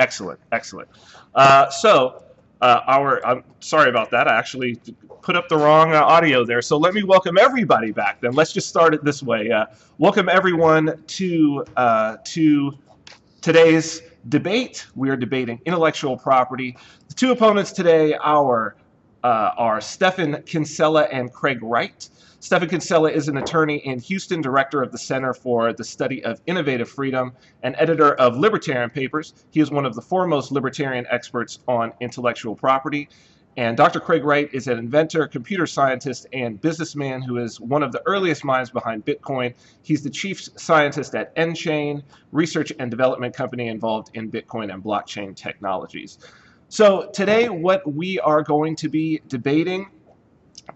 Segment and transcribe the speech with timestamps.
[0.00, 0.88] Excellent, excellent.
[1.34, 2.24] Uh, so,
[2.62, 4.26] uh, our I'm sorry about that.
[4.26, 4.78] I actually
[5.20, 6.62] put up the wrong uh, audio there.
[6.62, 8.20] So let me welcome everybody back.
[8.22, 9.50] Then let's just start it this way.
[9.50, 9.66] Uh,
[9.98, 12.72] welcome everyone to uh, to
[13.42, 14.00] today's
[14.30, 14.86] debate.
[14.94, 16.78] We are debating intellectual property.
[17.08, 18.76] The two opponents today are
[19.22, 22.08] uh, are Stephan Kinsella and Craig Wright.
[22.42, 26.40] Stephan Kinsella is an attorney in Houston, director of the Center for the Study of
[26.46, 27.32] Innovative Freedom,
[27.62, 29.34] and editor of Libertarian Papers.
[29.50, 33.10] He is one of the foremost libertarian experts on intellectual property.
[33.58, 34.00] And Dr.
[34.00, 38.42] Craig Wright is an inventor, computer scientist, and businessman who is one of the earliest
[38.42, 39.52] minds behind Bitcoin.
[39.82, 45.36] He's the chief scientist at nChain, research and development company involved in Bitcoin and blockchain
[45.36, 46.16] technologies.
[46.68, 49.90] So today, what we are going to be debating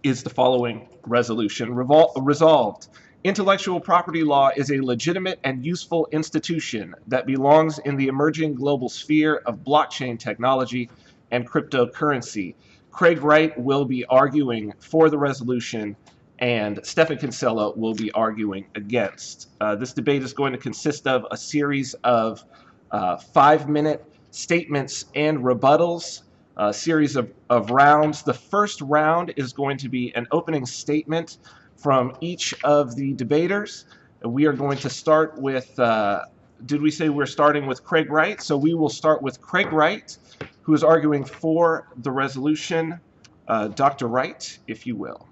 [0.04, 2.88] is the following resolution Revol resolved.
[3.24, 8.90] Intellectual property law is a legitimate and useful institution that belongs in the emerging global
[8.90, 10.90] sphere of blockchain technology
[11.30, 12.54] and cryptocurrency.
[12.92, 15.96] Craig Wright will be arguing for the resolution,
[16.38, 19.48] and Stephan Kinsella will be arguing against.
[19.58, 22.44] Uh, this debate is going to consist of a series of
[22.90, 26.23] uh, five minute statements and rebuttals
[26.56, 28.22] a series of, of rounds.
[28.22, 31.38] The first round is going to be an opening statement
[31.76, 33.86] from each of the debaters.
[34.22, 36.22] We are going to start with, uh,
[36.66, 38.40] did we say we're starting with Craig Wright?
[38.40, 40.16] So we will start with Craig Wright,
[40.62, 43.00] who is arguing for the resolution.
[43.48, 44.06] Uh, Dr.
[44.06, 45.28] Wright, if you will.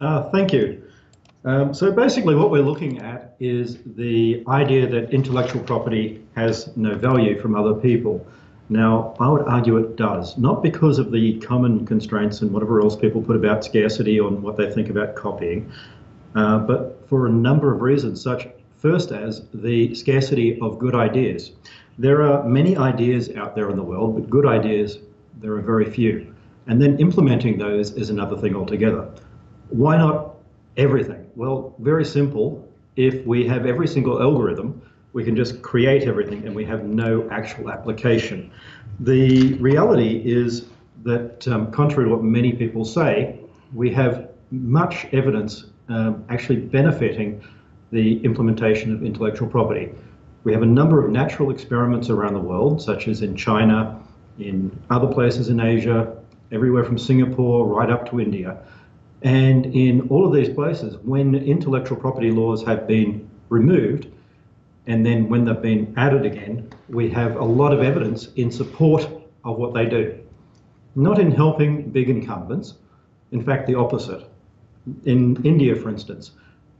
[0.00, 0.82] Uh, thank you.
[1.44, 6.94] Um, so basically what we're looking at is the idea that intellectual property has no
[6.94, 8.26] value from other people.
[8.68, 12.96] Now, I would argue it does, not because of the common constraints and whatever else
[12.96, 15.70] people put about scarcity on what they think about copying,
[16.34, 18.48] uh, but for a number of reasons, such
[18.78, 21.52] first as the scarcity of good ideas.
[21.98, 24.98] There are many ideas out there in the world, but good ideas,
[25.40, 26.34] there are very few.
[26.66, 29.08] And then implementing those is another thing altogether.
[29.68, 30.36] Why not
[30.76, 31.26] everything?
[31.36, 32.66] Well, very simple.
[32.96, 34.80] If we have every single algorithm,
[35.14, 38.50] we can just create everything and we have no actual application.
[39.00, 40.66] The reality is
[41.04, 43.40] that, um, contrary to what many people say,
[43.72, 47.42] we have much evidence um, actually benefiting
[47.92, 49.92] the implementation of intellectual property.
[50.42, 54.00] We have a number of natural experiments around the world, such as in China,
[54.40, 56.16] in other places in Asia,
[56.50, 58.58] everywhere from Singapore right up to India.
[59.22, 64.08] And in all of these places, when intellectual property laws have been removed,
[64.86, 69.08] and then when they've been added again, we have a lot of evidence in support
[69.44, 70.18] of what they do.
[70.94, 72.74] Not in helping big incumbents,
[73.32, 74.28] in fact, the opposite.
[75.04, 76.32] In India, for instance,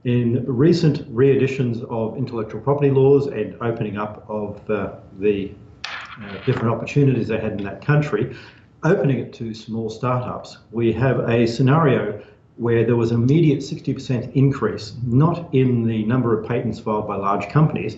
[0.03, 5.51] in recent re-editions of intellectual property laws and opening up of uh, the
[5.85, 8.35] uh, different opportunities they had in that country,
[8.83, 12.23] opening it to small startups, we have a scenario
[12.57, 17.15] where there was an immediate 60% increase, not in the number of patents filed by
[17.15, 17.97] large companies,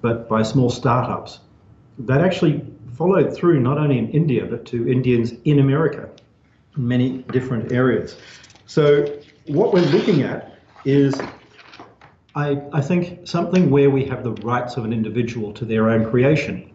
[0.00, 1.40] but by small startups.
[1.98, 6.08] That actually followed through not only in India, but to Indians in America,
[6.76, 8.16] in many different areas.
[8.66, 11.14] So what we're looking at is,
[12.34, 16.08] I, I think, something where we have the rights of an individual to their own
[16.08, 16.70] creation.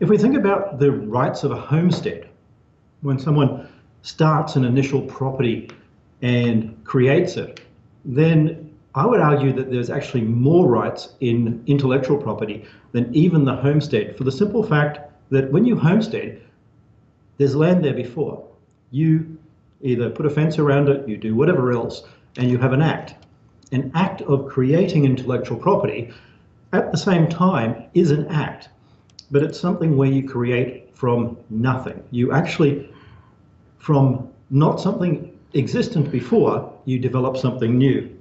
[0.00, 2.28] If we think about the rights of a homestead,
[3.00, 3.68] when someone
[4.02, 5.68] starts an initial property
[6.22, 7.60] and creates it,
[8.04, 13.54] then I would argue that there's actually more rights in intellectual property than even the
[13.54, 14.98] homestead for the simple fact
[15.30, 16.40] that when you homestead,
[17.36, 18.44] there's land there before.
[18.90, 19.38] You
[19.82, 22.04] either put a fence around it, you do whatever else,
[22.36, 23.14] and you have an act.
[23.70, 26.12] An act of creating intellectual property
[26.72, 28.70] at the same time is an act,
[29.30, 32.02] but it's something where you create from nothing.
[32.10, 32.90] You actually,
[33.78, 38.14] from not something existent before, you develop something new.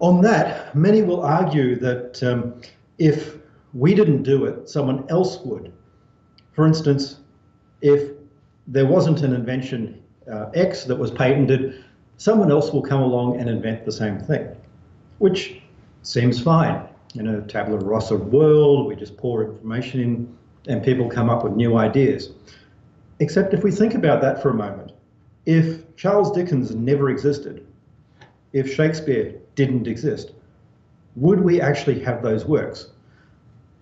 [0.00, 2.60] On that, many will argue that um,
[2.98, 3.36] if
[3.72, 5.72] we didn't do it, someone else would.
[6.52, 7.16] For instance,
[7.80, 8.12] if
[8.66, 11.84] there wasn't an invention uh, X that was patented,
[12.16, 14.48] someone else will come along and invent the same thing,
[15.18, 15.60] which
[16.02, 16.88] seems fine.
[17.14, 20.36] In a tabula rasa world, we just pour information in
[20.66, 22.30] and people come up with new ideas.
[23.20, 24.83] Except if we think about that for a moment,
[25.46, 27.66] if Charles Dickens never existed,
[28.52, 30.32] if Shakespeare didn't exist,
[31.16, 32.88] would we actually have those works?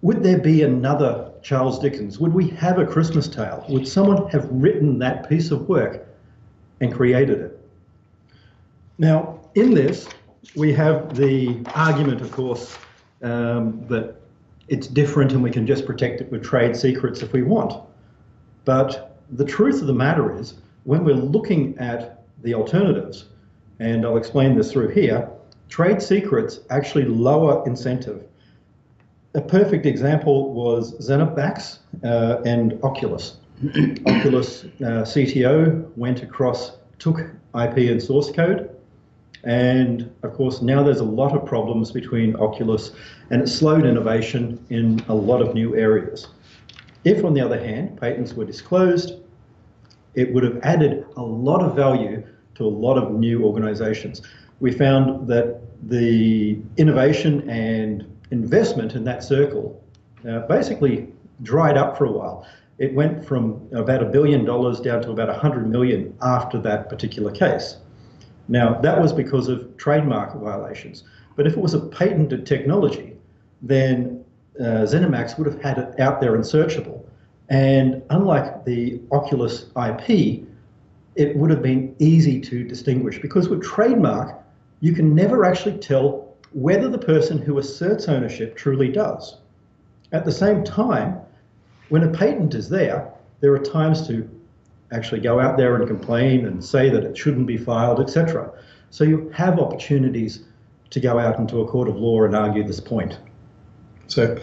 [0.02, 2.18] Would there be another Charles Dickens?
[2.18, 3.64] Would we have a Christmas tale?
[3.68, 6.06] Would someone have written that piece of work
[6.80, 7.60] and created it?
[8.98, 10.08] Now, in this,
[10.56, 12.76] we have the argument, of course,
[13.22, 14.16] um, that
[14.68, 17.80] it's different and we can just protect it with trade secrets if we want.
[18.64, 23.26] But the truth of the matter is, when we're looking at the alternatives,
[23.78, 25.28] and I'll explain this through here,
[25.68, 28.24] trade secrets actually lower incentive.
[29.34, 33.36] A perfect example was ZeniMax uh, and Oculus.
[34.06, 38.76] Oculus uh, CTO went across, took IP and source code,
[39.44, 42.92] and of course now there's a lot of problems between Oculus
[43.30, 46.28] and it slowed innovation in a lot of new areas.
[47.04, 49.21] If, on the other hand, patents were disclosed,
[50.14, 52.22] it would have added a lot of value
[52.54, 54.22] to a lot of new organizations.
[54.60, 59.82] We found that the innovation and investment in that circle
[60.28, 61.08] uh, basically
[61.42, 62.46] dried up for a while.
[62.78, 67.30] It went from about a billion dollars down to about 100 million after that particular
[67.30, 67.76] case.
[68.48, 71.04] Now, that was because of trademark violations.
[71.36, 73.16] But if it was a patented technology,
[73.60, 74.24] then
[74.60, 77.01] uh, ZeniMax would have had it out there and searchable.
[77.48, 80.44] And unlike the Oculus IP,
[81.16, 84.38] it would have been easy to distinguish because with trademark,
[84.80, 89.38] you can never actually tell whether the person who asserts ownership truly does.
[90.12, 91.18] At the same time,
[91.88, 93.10] when a patent is there,
[93.40, 94.28] there are times to
[94.92, 98.50] actually go out there and complain and say that it shouldn't be filed, etc.
[98.90, 100.44] So you have opportunities
[100.90, 103.18] to go out into a court of law and argue this point.
[104.06, 104.38] So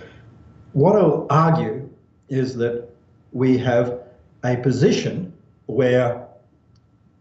[0.73, 1.88] what I'll argue
[2.29, 2.87] is that
[3.31, 3.99] we have
[4.43, 5.33] a position
[5.65, 6.25] where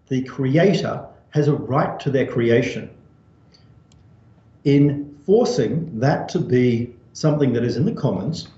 [0.09, 2.91] the creator has a right to their creation.
[4.65, 8.49] In forcing that to be something that is in the commons,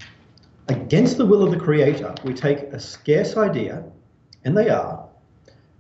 [0.69, 3.83] against the will of the creator, we take a scarce idea
[4.45, 5.05] and they are,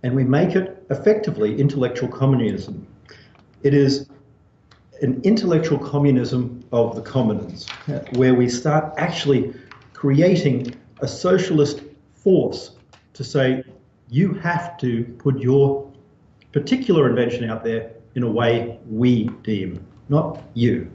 [0.02, 2.86] and we make it effectively intellectual communism.
[3.62, 4.08] It is
[5.02, 7.66] an intellectual communism of the commons,
[8.14, 9.54] where we start actually
[10.00, 11.82] creating a socialist
[12.14, 12.70] force
[13.12, 13.62] to say
[14.08, 15.92] you have to put your
[16.52, 20.90] particular invention out there in a way we deem, not you.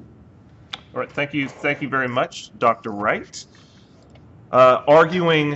[0.96, 2.90] All right, thank you, thank you very much, Dr.
[2.90, 3.46] Wright.
[4.52, 5.56] Uh, arguing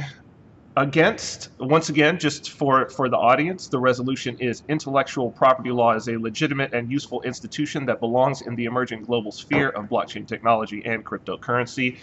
[0.78, 6.08] against, once again, just for, for the audience, the resolution is intellectual property law is
[6.08, 10.84] a legitimate and useful institution that belongs in the emerging global sphere of blockchain technology
[10.86, 11.98] and cryptocurrency.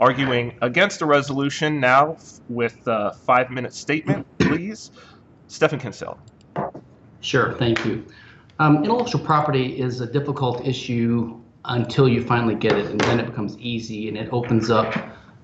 [0.00, 2.16] Arguing against the resolution now
[2.48, 4.90] with a five-minute statement, please,
[5.46, 6.16] Stephan Kinsella.
[7.20, 8.04] Sure, thank you.
[8.58, 13.26] Um, intellectual property is a difficult issue until you finally get it, and then it
[13.26, 14.94] becomes easy, and it opens up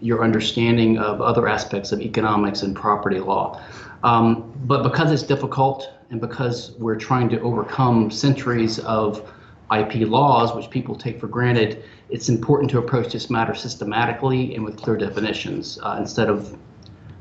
[0.01, 3.63] your understanding of other aspects of economics and property law.
[4.03, 9.33] Um, but because it's difficult and because we're trying to overcome centuries of
[9.73, 14.65] IP laws, which people take for granted, it's important to approach this matter systematically and
[14.65, 16.57] with clear definitions uh, instead of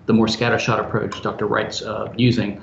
[0.07, 1.45] the more scattershot approach Dr.
[1.45, 2.61] Wright's uh, using.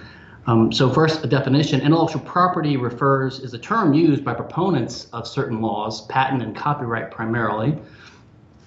[0.48, 1.80] Um, so first, a definition.
[1.80, 7.10] Intellectual property refers is a term used by proponents of certain laws, patent and copyright
[7.10, 7.76] primarily,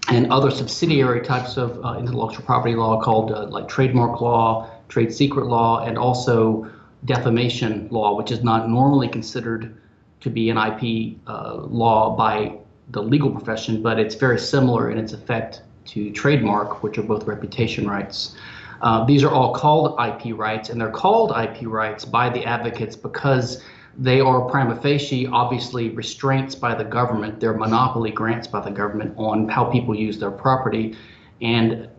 [0.10, 5.13] and other subsidiary types of uh, intellectual property law called uh, like trademark law, trade
[5.13, 6.69] secret law, and also
[7.06, 9.77] defamation law, which is not normally considered
[10.21, 12.57] to be an IP uh, law by
[12.89, 17.25] the legal profession, but it's very similar in its effect to trademark, which are both
[17.25, 18.36] reputation rights.
[18.81, 22.95] Uh, these are all called IP rights, and they're called IP rights by the advocates
[22.95, 23.61] because
[23.97, 29.14] they are prima facie obviously restraints by the government, they're monopoly grants by the government
[29.18, 30.95] on how people use their property.
[31.42, 31.90] And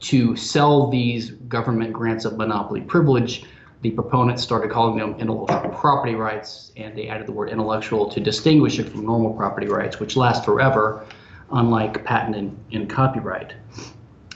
[0.00, 3.44] to sell these government grants of monopoly privilege,
[3.80, 8.20] the proponents started calling them intellectual property rights, and they added the word intellectual to
[8.20, 11.06] distinguish it from normal property rights, which last forever,
[11.52, 13.54] unlike patent and, and copyright.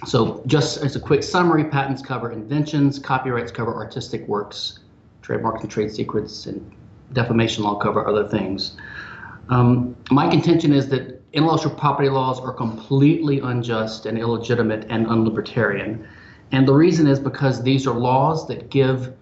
[0.07, 4.81] So, just as a quick summary, patents cover inventions, copyrights cover artistic works,
[5.23, 6.73] trademarks and trade secrets, and
[7.13, 8.77] defamation law cover other things.
[9.49, 16.07] Um, my contention is that intellectual property laws are completely unjust and illegitimate and unlibertarian.
[16.53, 19.15] And the reason is because these are laws that give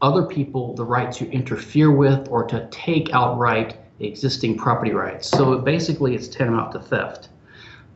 [0.00, 5.28] other people the right to interfere with or to take outright existing property rights.
[5.28, 7.28] So basically, it's tantamount to theft.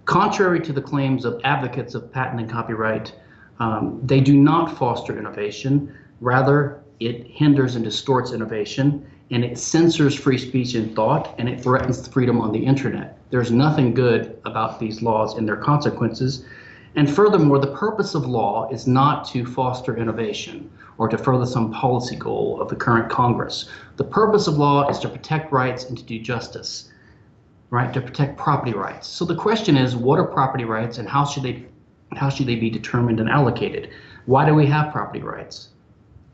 [0.04, 3.14] Contrary to the claims of advocates of patent and copyright,
[3.60, 5.94] um, they do not foster innovation.
[6.20, 11.62] Rather, it hinders and distorts innovation and it censors free speech and thought and it
[11.62, 13.18] threatens freedom on the internet.
[13.30, 16.44] There's nothing good about these laws and their consequences.
[16.96, 20.70] And furthermore, the purpose of law is not to foster innovation
[21.02, 23.68] or to further some policy goal of the current Congress.
[23.96, 26.92] The purpose of law is to protect rights and to do justice.
[27.70, 27.92] right?
[27.92, 29.08] To protect property rights.
[29.08, 31.66] So the question is, what are property rights and how should they
[32.14, 33.88] how should they be determined and allocated?
[34.26, 35.70] Why do we have property rights?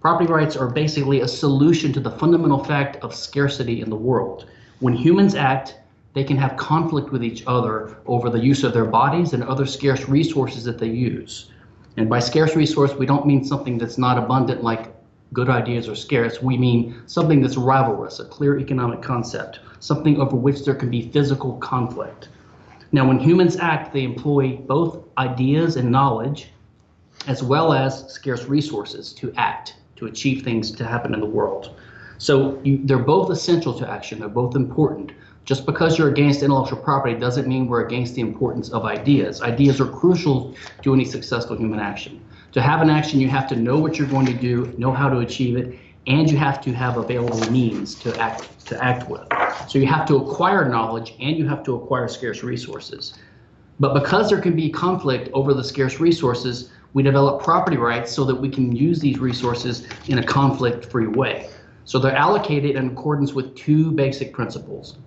[0.02, 4.50] Property rights are basically a solution to the fundamental fact of scarcity in the world.
[4.80, 5.76] When humans act,
[6.12, 9.64] they can have conflict with each other over the use of their bodies and other
[9.64, 11.50] scarce resources that they use.
[11.96, 14.94] And by scarce resource, we don't mean something that's not abundant like
[15.32, 16.42] good ideas are scarce.
[16.42, 21.10] We mean something that's rivalrous, a clear economic concept, something over which there can be
[21.10, 22.28] physical conflict.
[22.92, 26.50] Now, when humans act, they employ both ideas and knowledge,
[27.26, 31.74] as well as scarce resources to act, to achieve things to happen in the world.
[32.18, 35.12] So you, they're both essential to action, they're both important.
[35.48, 39.40] Just because you're against intellectual property doesn't mean we're against the importance of ideas.
[39.40, 42.22] Ideas are crucial to any successful human action.
[42.52, 45.08] To have an action, you have to know what you're going to do, know how
[45.08, 45.74] to achieve it,
[46.06, 49.26] and you have to have available means to act to act with.
[49.68, 53.14] So you have to acquire knowledge and you have to acquire scarce resources.
[53.80, 58.22] But because there can be conflict over the scarce resources, we develop property rights so
[58.24, 61.48] that we can use these resources in a conflict-free way.
[61.86, 64.98] So they're allocated in accordance with two basic principles.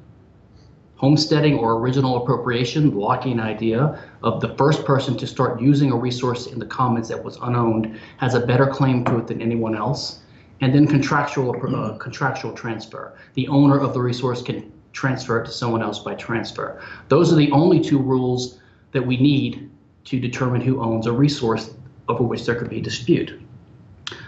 [1.01, 6.45] Homesteading or original appropriation, blocking idea of the first person to start using a resource
[6.45, 10.19] in the commons that was unowned has a better claim to it than anyone else.
[10.61, 13.17] And then contractual uh, contractual transfer.
[13.33, 16.79] The owner of the resource can transfer it to someone else by transfer.
[17.07, 18.59] Those are the only two rules
[18.91, 19.71] that we need
[20.03, 21.73] to determine who owns a resource
[22.09, 23.41] over which there could be dispute.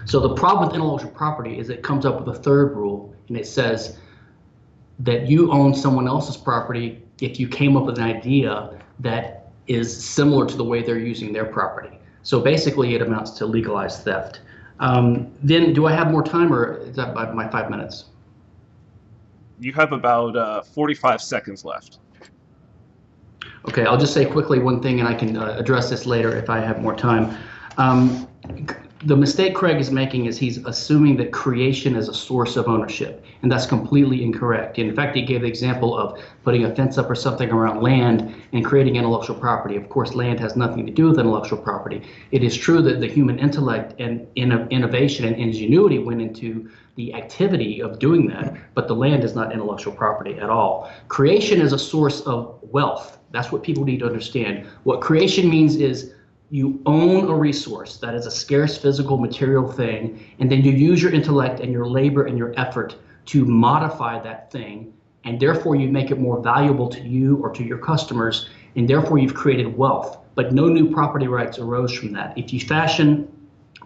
[0.06, 3.38] So the problem with intellectual property is it comes up with a third rule, and
[3.38, 4.00] it says
[5.00, 10.06] that you own someone else's property if you came up with an idea that is
[10.06, 11.98] similar to the way they're using their property.
[12.24, 14.42] So basically, it amounts to legalized theft.
[14.80, 18.06] Um, then, do I have more time, or is that my five minutes?
[19.60, 22.00] You have about uh, 45 seconds left.
[23.68, 26.50] Okay, I'll just say quickly one thing, and I can uh, address this later if
[26.50, 27.38] I have more time.
[27.78, 28.28] Um,
[29.06, 33.26] the mistake Craig is making is he's assuming that creation is a source of ownership,
[33.42, 34.80] and that's completely incorrect.
[34.80, 38.34] In fact, he gave the example of putting a fence up or something around land
[38.54, 39.76] and creating intellectual property.
[39.76, 42.02] Of course, land has nothing to do with intellectual property.
[42.32, 47.82] It is true that the human intellect and innovation and ingenuity went into the activity
[47.82, 50.92] of doing that, but the land is not intellectual property at all.
[51.08, 53.18] Creation is a source of wealth.
[53.32, 54.68] That's what people need to understand.
[54.84, 56.13] What creation means is
[56.54, 61.02] you own a resource that is a scarce physical material thing, and then you use
[61.02, 62.96] your intellect and your labor and your effort
[63.26, 64.94] to modify that thing,
[65.24, 69.18] and therefore you make it more valuable to you or to your customers, and therefore
[69.18, 70.20] you've created wealth.
[70.36, 72.38] But no new property rights arose from that.
[72.38, 73.28] If you fashion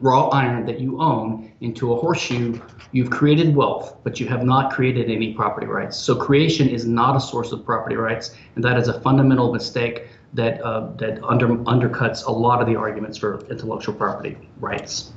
[0.02, 2.60] raw iron that you own into a horseshoe,
[2.92, 5.96] you've created wealth, but you have not created any property rights.
[5.96, 10.10] So creation is not a source of property rights, and that is a fundamental mistake
[10.34, 15.14] that uh, that under, undercuts a lot of the arguments for intellectual property rights.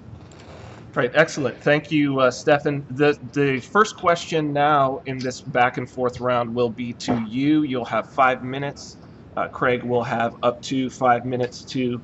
[0.94, 1.62] Right, excellent.
[1.62, 2.84] Thank you, uh, Stephan.
[2.90, 7.62] The the first question now in this back and forth round will be to you.
[7.62, 8.96] You'll have five minutes.
[9.36, 12.02] Uh, Craig will have up to five minutes to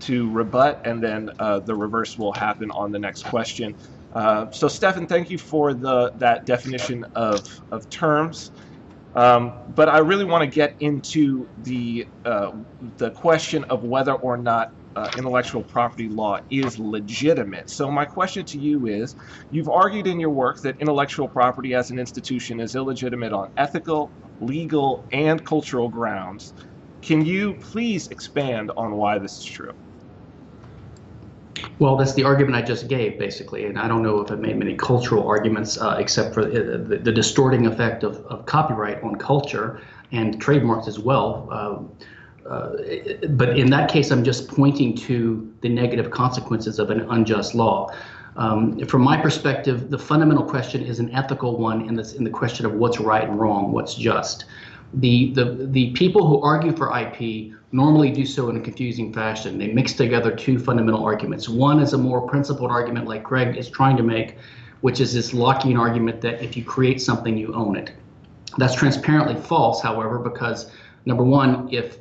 [0.00, 3.74] to rebut, and then uh, the reverse will happen on the next question.
[4.12, 7.40] Uh, so, Stephan, thank you for the that definition of
[7.72, 8.52] of terms.
[9.14, 12.52] Um, but I really want to get into the uh,
[12.98, 17.70] the question of whether or not uh, intellectual property law is legitimate.
[17.70, 19.14] So my question to you is,
[19.50, 24.12] you've argued in your work that intellectual property as an institution is illegitimate on ethical,
[24.40, 26.54] legal, and cultural grounds.
[27.02, 29.72] Can you please expand on why this is true?
[31.78, 34.56] Well, that's the argument I just gave, basically, and I don't know if I made
[34.56, 39.16] many cultural arguments uh, except for the, the, the, distorting effect of, of, copyright on
[39.16, 39.80] culture
[40.12, 41.48] and trademarks as well.
[41.50, 42.76] Uh, uh,
[43.30, 47.92] but in that case, I'm just pointing to the negative consequences of an unjust law.
[48.36, 52.30] Um, from my perspective, the fundamental question is an ethical one in, this, in the
[52.30, 54.44] question of what's right and wrong, what's just.
[54.94, 59.58] The, the, the people who argue for IP normally do so in a confusing fashion.
[59.58, 61.48] They mix together two fundamental arguments.
[61.48, 64.38] One is a more principled argument, like Greg is trying to make,
[64.80, 67.92] which is this Lockean argument that if you create something, you own it.
[68.56, 70.70] That's transparently false, however, because
[71.04, 71.98] number one, if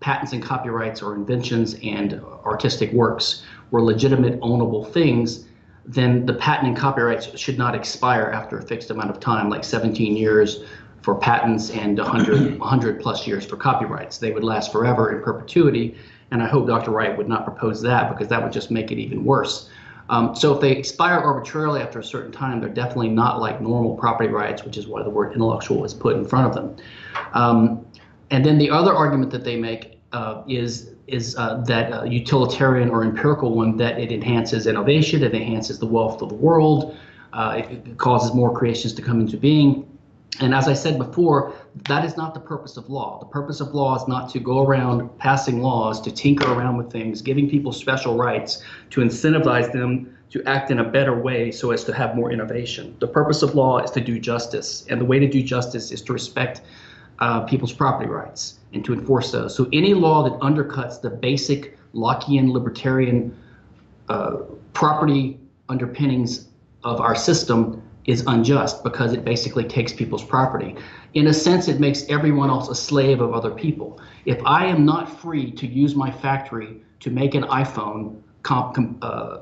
[0.00, 5.46] patents and copyrights or inventions and artistic works were legitimate ownable things,
[5.86, 9.64] then the patent and copyrights should not expire after a fixed amount of time, like
[9.64, 10.64] 17 years
[11.02, 14.18] for patents and 100, 100 plus years for copyrights.
[14.18, 15.96] They would last forever in perpetuity.
[16.30, 16.90] And I hope Dr.
[16.90, 19.70] Wright would not propose that because that would just make it even worse.
[20.10, 23.96] Um, so if they expire arbitrarily after a certain time, they're definitely not like normal
[23.96, 26.76] property rights, which is why the word intellectual is put in front of them.
[27.34, 27.86] Um,
[28.30, 32.90] and then the other argument that they make uh, is is uh, that uh, utilitarian
[32.90, 36.98] or empirical one that it enhances innovation, it enhances the wealth of the world,
[37.32, 39.86] uh, it, it causes more creations to come into being.
[40.40, 41.54] And as I said before,
[41.88, 43.18] that is not the purpose of law.
[43.18, 46.92] The purpose of law is not to go around passing laws, to tinker around with
[46.92, 51.70] things, giving people special rights, to incentivize them to act in a better way so
[51.70, 52.94] as to have more innovation.
[53.00, 54.84] The purpose of law is to do justice.
[54.88, 56.60] And the way to do justice is to respect
[57.18, 59.56] uh, people's property rights and to enforce those.
[59.56, 63.36] So any law that undercuts the basic Lockean libertarian
[64.08, 64.36] uh,
[64.72, 66.48] property underpinnings
[66.84, 70.74] of our system is unjust because it basically takes people's property.
[71.12, 74.00] In a sense, it makes everyone else a slave of other people.
[74.24, 79.40] If I am not free to use my factory to make an iPhone comp, uh,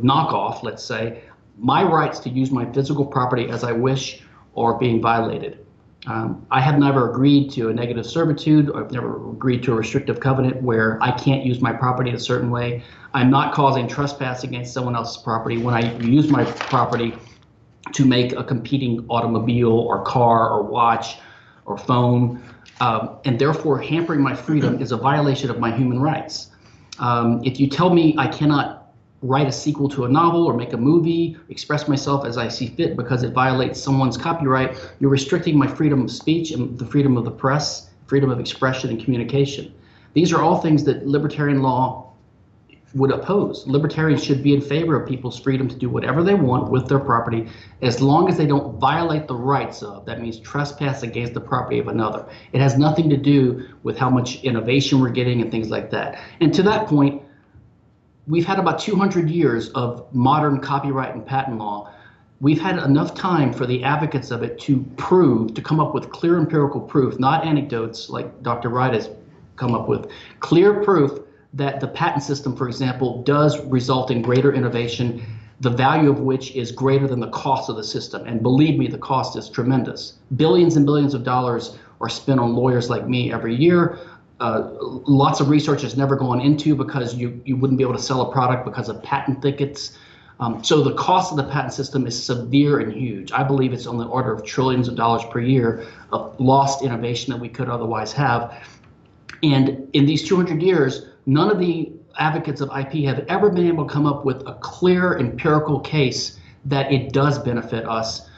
[0.00, 1.24] knockoff, let's say,
[1.58, 4.22] my rights to use my physical property as I wish
[4.56, 5.66] are being violated.
[6.06, 8.70] Um, I have never agreed to a negative servitude.
[8.76, 12.50] I've never agreed to a restrictive covenant where I can't use my property a certain
[12.50, 12.84] way.
[13.12, 17.14] I'm not causing trespass against someone else's property when I use my property
[17.92, 21.16] to make a competing automobile or car or watch
[21.66, 22.42] or phone.
[22.80, 26.50] Um, and therefore, hampering my freedom is a violation of my human rights.
[26.98, 30.74] Um, if you tell me I cannot write a sequel to a novel or make
[30.74, 35.56] a movie, express myself as I see fit because it violates someone's copyright, you're restricting
[35.56, 39.74] my freedom of speech and the freedom of the press, freedom of expression and communication.
[40.12, 42.03] These are all things that libertarian law
[42.94, 43.66] would oppose.
[43.66, 47.00] Libertarians should be in favor of people's freedom to do whatever they want with their
[47.00, 47.48] property
[47.82, 51.78] as long as they don't violate the rights of, that means trespass against the property
[51.80, 52.24] of another.
[52.52, 56.22] It has nothing to do with how much innovation we're getting and things like that.
[56.40, 57.20] And to that point,
[58.28, 61.92] we've had about 200 years of modern copyright and patent law.
[62.40, 66.10] We've had enough time for the advocates of it to prove, to come up with
[66.10, 68.68] clear empirical proof, not anecdotes like Dr.
[68.68, 69.10] Wright has
[69.56, 70.10] come up with,
[70.40, 71.23] clear proof
[71.54, 75.24] that the patent system, for example, does result in greater innovation,
[75.60, 78.26] the value of which is greater than the cost of the system.
[78.26, 80.14] And believe me, the cost is tremendous.
[80.36, 83.98] Billions and billions of dollars are spent on lawyers like me every year
[84.40, 84.68] uh,
[85.06, 88.20] lots of research has never gone into because you, you wouldn't be able to sell
[88.22, 89.96] a product because of patent thickets.
[90.40, 93.30] Um, so the cost of the patent system is severe and huge.
[93.30, 97.32] I believe it's on the order of trillions of dollars per year of lost innovation
[97.32, 98.68] that we could otherwise have.
[99.44, 103.86] And in these 200 years, none of the advocates of IP have ever been able
[103.86, 108.30] to come up with a clear empirical case that it does benefit us,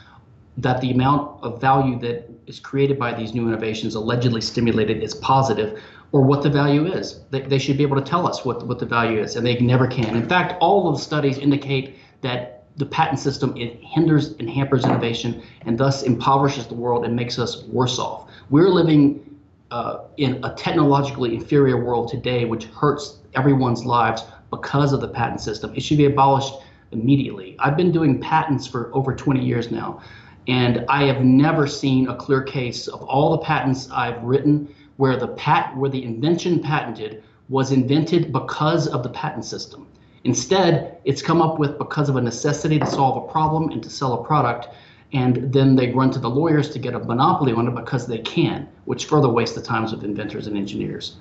[0.57, 5.15] that the amount of value that is created by these new innovations allegedly stimulated is
[5.15, 7.21] positive or what the value is.
[7.29, 9.57] They, they should be able to tell us what, what the value is, and they
[9.59, 10.13] never can.
[10.13, 14.83] In fact, all of the studies indicate that the patent system it hinders and hampers
[14.83, 18.29] innovation and thus impoverishes the world and makes us worse off.
[18.49, 19.26] We're living
[19.71, 25.41] uh, in a technologically inferior world today, which hurts everyone's lives because of the patent
[25.41, 25.73] system.
[25.75, 26.53] It should be abolished
[26.91, 27.55] immediately.
[27.59, 30.01] I've been doing patents for over 20 years now.
[30.47, 35.17] And I have never seen a clear case of all the patents I've written where
[35.17, 39.87] the pat where the invention patented was invented because of the patent system.
[40.23, 43.89] Instead, it's come up with because of a necessity to solve a problem and to
[43.89, 44.67] sell a product,
[45.13, 48.19] and then they run to the lawyers to get a monopoly on it because they
[48.19, 51.17] can, which further wastes the times of inventors and engineers.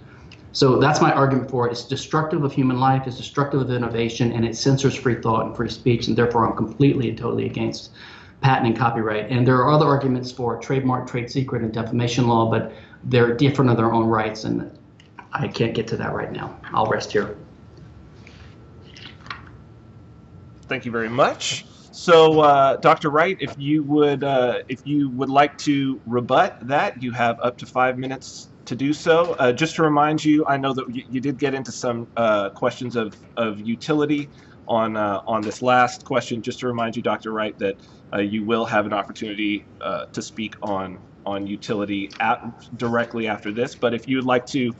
[0.53, 1.72] So that's my argument for it.
[1.72, 5.57] It's destructive of human life, it's destructive of innovation, and it censors free thought and
[5.57, 7.90] free speech, and therefore I'm completely and totally against
[8.40, 9.31] patent and copyright.
[9.31, 12.72] And there are other arguments for trademark, trade secret, and defamation law, but
[13.05, 14.70] they're different in their own rights, and
[15.33, 16.59] I can't get to that right now.
[16.72, 17.37] I'll rest here.
[20.62, 21.66] Thank you very much.
[21.99, 23.09] So, uh, Dr.
[23.09, 27.57] Wright, if you would, uh, if you would like to rebut that, you have up
[27.57, 29.33] to five minutes to do so.
[29.39, 32.51] Uh, just to remind you, I know that you, you did get into some uh,
[32.51, 34.29] questions of, of utility
[34.69, 36.43] on uh, on this last question.
[36.43, 37.33] Just to remind you, Dr.
[37.33, 37.77] Wright, that
[38.15, 39.67] uh, you will have an opportunity
[40.13, 42.41] to speak on on utility at,
[42.77, 43.75] directly after this.
[43.75, 44.71] But if you would like to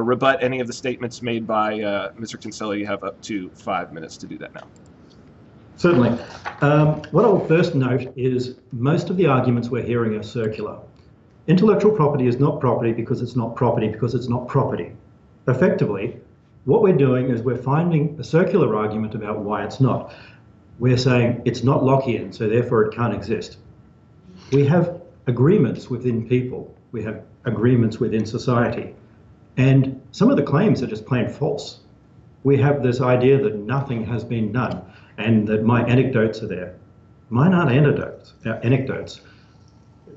[0.00, 1.74] rebut any of the statements made by
[2.18, 2.40] Mr.
[2.40, 4.62] Kinsella, you have up to five minutes to do that now.
[5.76, 6.18] Certainly.
[6.60, 10.78] Um, what I will first note is most of the arguments we're hearing are circular.
[11.46, 14.92] Intellectual property is not property because it's not property because it's not property.
[15.46, 16.16] Effectively,
[16.64, 20.14] what we're doing is we're finding a circular argument about why it's not.
[20.78, 23.58] We're saying it's not Lockean, so therefore it can't exist.
[24.52, 28.94] We have agreements within people, we have agreements within society,
[29.56, 31.80] and some of the claims are just plain false.
[32.42, 34.82] We have this idea that nothing has been done.
[35.18, 36.74] And that my anecdotes are there.
[37.30, 38.34] Mine aren't anecdotes.
[38.44, 39.20] Uh, anecdotes.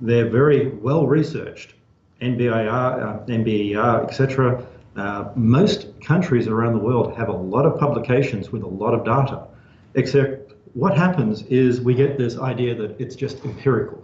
[0.01, 1.73] They're very well researched.
[2.21, 4.65] NBIR, uh, NBER, etc.
[4.95, 9.05] Uh, most countries around the world have a lot of publications with a lot of
[9.05, 9.47] data,
[9.93, 14.03] except what happens is we get this idea that it's just empirical.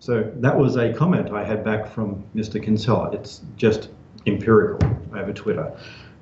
[0.00, 2.62] So that was a comment I had back from Mr.
[2.62, 3.10] Kinsella.
[3.12, 3.88] It's just
[4.26, 5.74] empirical over Twitter.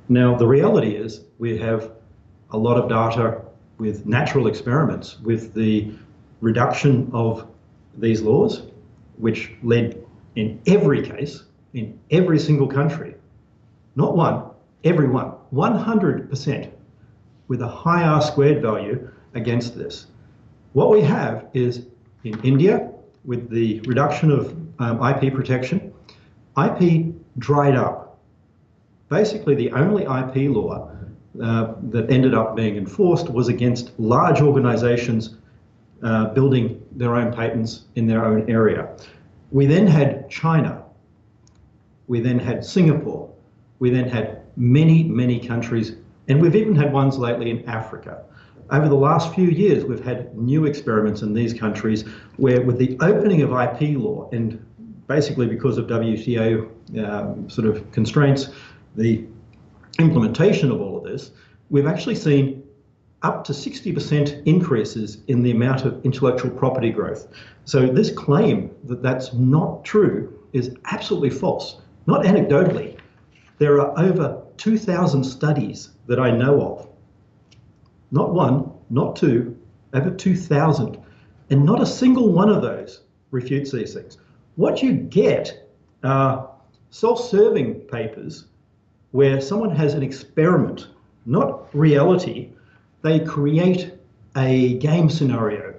[0.09, 1.91] Now, the reality is we have
[2.55, 3.43] a lot of data
[3.79, 5.91] with natural experiments with the
[6.41, 7.49] reduction of
[7.99, 8.63] these laws,
[9.19, 10.01] which led
[10.37, 13.17] in every case, in every single country,
[13.97, 14.45] not one,
[14.85, 16.71] every one, 100%
[17.49, 20.07] with a high R squared value against this.
[20.75, 21.87] What we have is
[22.23, 22.93] in India,
[23.25, 25.93] with the reduction of um, IP protection,
[26.57, 28.19] IP dried up.
[29.09, 30.95] Basically, the only IP law
[31.43, 35.37] uh, that ended up being enforced was against large organizations
[36.03, 38.95] uh, building their own patents in their own area.
[39.51, 40.85] We then had China.
[42.07, 43.33] We then had Singapore.
[43.79, 45.97] We then had many, many countries,
[46.29, 48.23] and we've even had ones lately in Africa.
[48.71, 52.05] Over the last few years, we've had new experiments in these countries
[52.37, 54.65] where, with the opening of IP law, and
[55.07, 56.69] basically because of WTO
[57.05, 58.51] um, sort of constraints,
[58.97, 59.25] the
[59.99, 60.94] implementation of all
[61.71, 62.63] we've actually seen
[63.23, 67.29] up to 60% increases in the amount of intellectual property growth.
[67.65, 71.81] So this claim that that's not true is absolutely false.
[72.07, 72.99] Not anecdotally.
[73.59, 76.89] There are over 2,000 studies that I know of.
[78.11, 79.57] Not one, not two,
[79.95, 80.99] over 2,000.
[81.51, 83.01] And not a single one of those
[83.31, 84.19] refutes these things.
[84.57, 85.69] What you get
[86.03, 86.51] are
[86.91, 88.45] self-serving papers
[89.13, 90.89] where someone has an experiment,
[91.27, 92.51] not reality.
[93.03, 93.95] They create
[94.37, 95.75] a game scenario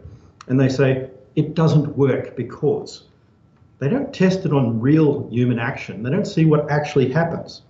[0.47, 3.03] and they say, it doesn't work because
[3.79, 6.03] they don't test it on real human action.
[6.03, 7.63] They don't see what actually happens.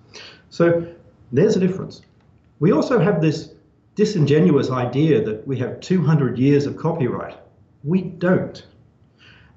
[0.49, 0.87] So
[1.31, 2.01] there's a difference.
[2.59, 3.53] We also have this
[3.95, 7.37] disingenuous idea that we have 200 years of copyright.
[7.83, 8.65] We don't.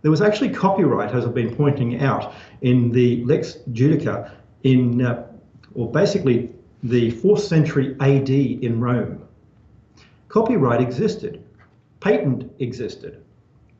[0.02, 4.30] There was actually copyright, as I've been pointing out, in the Lex Judica
[4.62, 5.26] in, uh,
[5.74, 6.50] or basically
[6.82, 9.26] the 4th century AD in Rome.
[10.28, 11.42] Copyright existed.
[12.00, 13.22] Patent existed.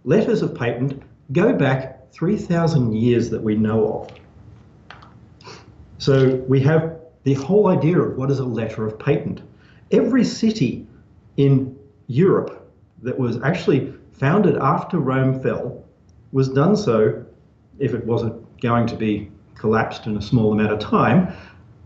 [0.04, 5.06] Letters of patent go back 3,000 years that we know of.
[5.98, 9.42] So we have the whole idea of what is a letter of patent.
[9.90, 10.87] Every city
[11.37, 15.84] in Europe that was actually founded after Rome fell
[16.32, 17.24] was done so,
[17.78, 21.32] if it wasn't going to be collapsed in a small amount of time,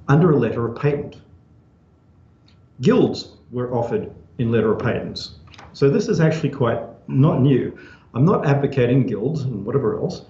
[0.09, 1.21] under a letter of patent.
[2.81, 5.37] Guilds were offered in letter of patents.
[5.73, 7.79] So this is actually quite not new.
[8.15, 10.25] I'm not advocating guilds and whatever else.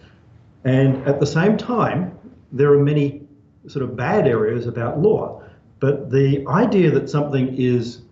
[0.64, 2.16] And at the same time,
[2.52, 3.22] there are many
[3.66, 5.42] sort of bad areas about law.
[5.80, 8.02] But the idea that something is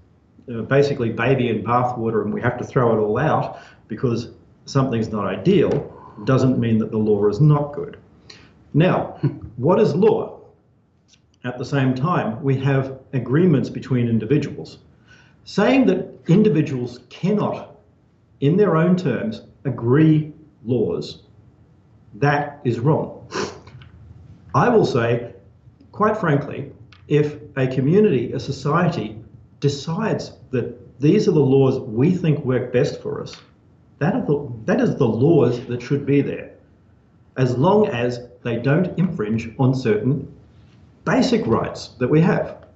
[0.53, 4.31] uh, basically baby and bathwater and we have to throw it all out because
[4.65, 7.97] something's not ideal doesn't mean that the law is not good.
[8.75, 9.19] Now,
[9.57, 10.40] what is law?
[11.43, 14.79] At the same time, we have agreements between individuals.
[15.45, 17.77] Saying that individuals cannot,
[18.41, 21.23] in their own terms, agree laws,
[22.15, 23.27] that is wrong.
[24.55, 25.33] I will say,
[25.93, 26.73] quite frankly,
[27.09, 29.17] if a community, a society,
[29.61, 33.35] decides that these are the laws we think work best for us,
[33.99, 36.51] that, the, that is the laws that should be there,
[37.39, 40.31] as long as they don't infringe on certain
[41.11, 42.67] basic rights that we have.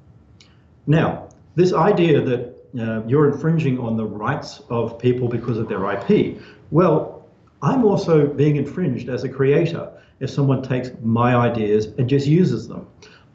[0.89, 2.43] Now, this idea that
[2.79, 6.39] uh, you're infringing on the rights of people because of their IP,
[6.73, 7.25] well,
[7.63, 9.85] I'm also being infringed as a creator
[10.19, 12.89] if someone takes my ideas and just uses them.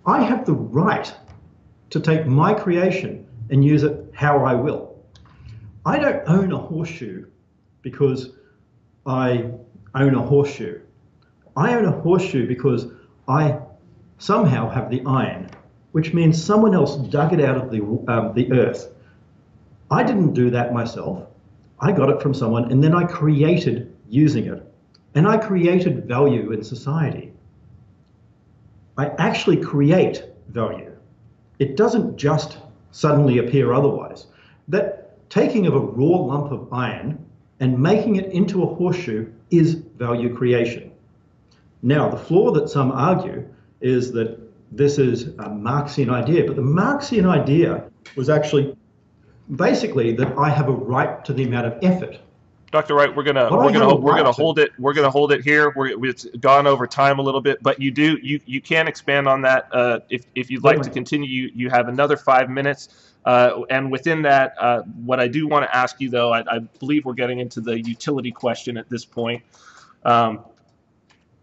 [0.06, 1.14] I have the right
[1.92, 4.98] to take my creation and use it how I will.
[5.86, 7.26] I don't own a horseshoe
[7.82, 8.32] because
[9.06, 9.50] I
[9.96, 10.82] own a horseshoe.
[11.56, 12.88] I own a horseshoe because
[13.28, 13.60] I
[14.20, 15.50] somehow have the iron,
[15.94, 18.94] which means someone else dug it out of the, um, the earth.
[19.90, 21.26] I didn't do that myself.
[21.80, 24.64] I got it from someone and then I created using it.
[25.16, 27.34] And I created value in society.
[28.98, 30.92] I actually create value.
[31.58, 32.58] It doesn't just
[32.92, 34.28] suddenly appear otherwise.
[34.68, 37.26] That taking of a raw lump of iron
[37.60, 40.92] and making it into a horseshoe is value creation.
[41.82, 43.46] Now, the flaw that some argue
[43.82, 44.40] is that
[44.72, 48.76] this is a Marxian idea, but the Marxian idea was actually
[49.56, 52.20] basically that I have a right to the amount of effort.
[52.72, 52.94] Dr.
[52.94, 55.74] Wright, we're gonna I we're gonna we're gonna hold it we're gonna hold it here.
[55.76, 59.28] We're it's gone over time a little bit, but you do you you can expand
[59.28, 61.28] on that uh, if if you'd like to continue.
[61.28, 65.66] You you have another five minutes, uh, and within that, uh, what I do want
[65.66, 69.04] to ask you though, I, I believe we're getting into the utility question at this
[69.04, 69.42] point.
[70.04, 70.42] Um,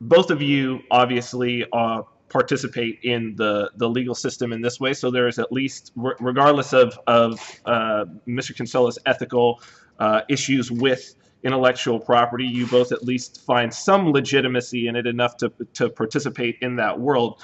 [0.00, 2.02] both of you obviously uh,
[2.36, 6.74] participate in the, the legal system in this way, so there is at least, regardless
[6.74, 8.54] of, of uh, Mr.
[8.54, 9.62] Kinsella's ethical
[9.98, 15.38] uh, issues with intellectual property, you both at least find some legitimacy in it enough
[15.38, 17.42] to, to participate in that world.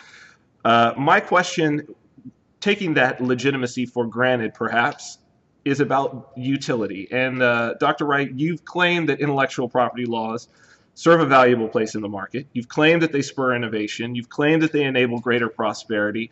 [0.63, 1.87] Uh, my question,
[2.61, 5.17] taking that legitimacy for granted perhaps,
[5.65, 7.09] is about utility.
[7.11, 8.05] And uh, Dr.
[8.05, 10.49] Wright, you've claimed that intellectual property laws
[10.95, 12.47] serve a valuable place in the market.
[12.53, 14.15] You've claimed that they spur innovation.
[14.15, 16.31] You've claimed that they enable greater prosperity.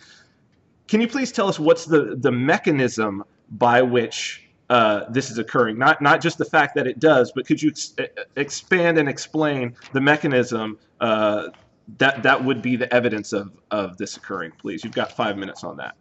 [0.88, 5.78] Can you please tell us what's the, the mechanism by which uh, this is occurring?
[5.78, 7.94] Not, not just the fact that it does, but could you ex-
[8.36, 11.48] expand and explain the mechanism uh,
[11.98, 14.84] that, that would be the evidence of, of this occurring, please?
[14.84, 15.96] You've got five minutes on that.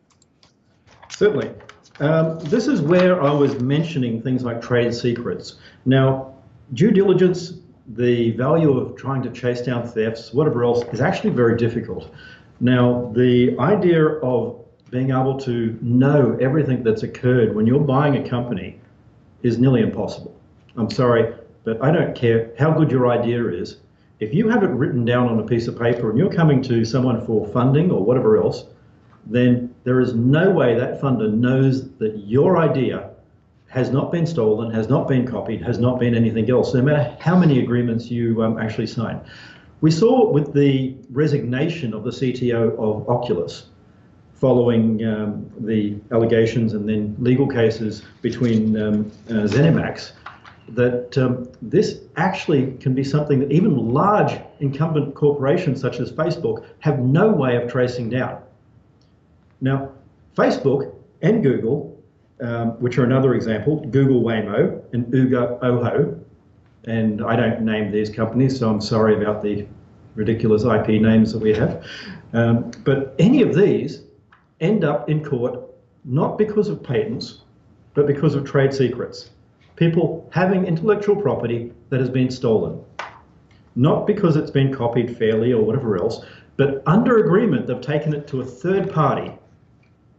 [1.10, 1.52] Certainly.
[2.00, 5.56] Um, this is where I was mentioning things like trade secrets.
[5.86, 6.34] Now,
[6.74, 7.54] due diligence,
[7.96, 12.14] the value of trying to chase down thefts, whatever else, is actually very difficult.
[12.60, 18.30] Now, the idea of being able to know everything that's occurred when you're buying a
[18.30, 18.80] company
[19.44, 20.36] is nearly impossible.
[20.76, 23.78] I'm sorry, but I don't care how good your idea is.
[24.20, 26.84] If you have it written down on a piece of paper and you're coming to
[26.84, 28.66] someone for funding or whatever else,
[29.26, 33.09] then there is no way that funder knows that your idea
[33.70, 37.16] has not been stolen, has not been copied, has not been anything else, no matter
[37.20, 39.22] how many agreements you um, actually sign.
[39.82, 43.68] We saw with the resignation of the CTO of Oculus
[44.34, 50.14] following um, the allegations and then legal cases between um, uh, ZeniMax
[50.70, 56.66] that um, this actually can be something that even large incumbent corporations such as Facebook
[56.80, 58.42] have no way of tracing down.
[59.62, 59.92] Now,
[60.36, 61.89] Facebook and Google,
[62.42, 66.20] um, which are another example, Google Waymo and Uber Otto,
[66.86, 69.68] and I don't name these companies, so I'm sorry about the
[70.16, 71.86] ridiculous IP names that we have.
[72.34, 74.04] Um, but any of these
[74.60, 75.60] end up in court
[76.06, 77.42] not because of patents,
[77.94, 79.32] but because of trade secrets.
[79.76, 82.82] People having intellectual property that has been stolen.
[83.76, 86.26] Not because it's been copied fairly or whatever else,
[86.58, 89.32] but under agreement, they've taken it to a third party.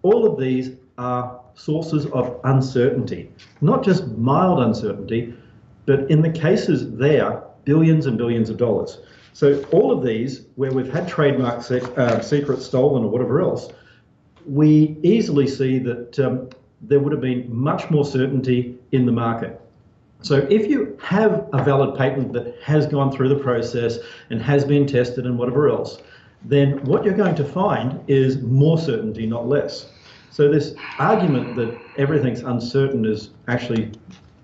[0.03, 5.35] All of these are sources of uncertainty, not just mild uncertainty,
[5.85, 8.99] but in the cases there, billions and billions of dollars.
[9.35, 13.71] So all of these, where we've had trademark sec- uh, secrets stolen or whatever else,
[14.47, 16.49] we easily see that um,
[16.81, 19.61] there would have been much more certainty in the market.
[20.23, 23.99] So if you have a valid patent that has gone through the process
[24.31, 26.01] and has been tested and whatever else,
[26.43, 29.91] then what you're going to find is more certainty, not less.
[30.31, 33.93] So this argument that everything's uncertain is actually,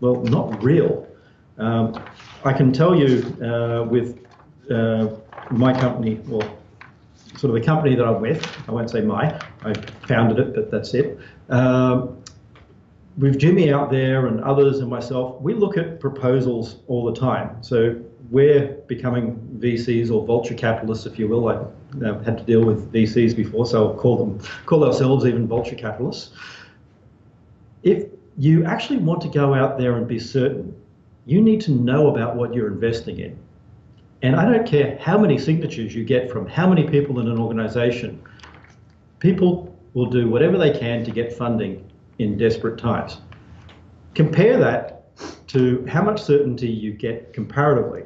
[0.01, 1.07] well, not real.
[1.59, 2.03] Um,
[2.45, 4.19] I can tell you uh, with
[4.71, 5.09] uh,
[5.51, 6.43] my company, or
[7.37, 9.75] sort of the company that I'm with, I won't say my, I
[10.07, 11.19] founded it, but that's it.
[11.51, 12.23] Um,
[13.17, 17.63] with Jimmy out there and others and myself, we look at proposals all the time.
[17.63, 17.99] So
[18.31, 21.49] we're becoming VCs or vulture capitalists, if you will.
[21.49, 25.47] I've uh, had to deal with VCs before, so I'll call them, call ourselves even
[25.47, 26.33] vulture capitalists.
[27.83, 28.07] If
[28.39, 30.75] you actually want to go out there and be certain,
[31.25, 33.39] you need to know about what you're investing in.
[34.23, 37.39] And I don't care how many signatures you get from how many people in an
[37.39, 38.23] organization,
[39.19, 43.19] people will do whatever they can to get funding in desperate times.
[44.15, 44.97] Compare that
[45.49, 48.03] to how much certainty you get comparatively.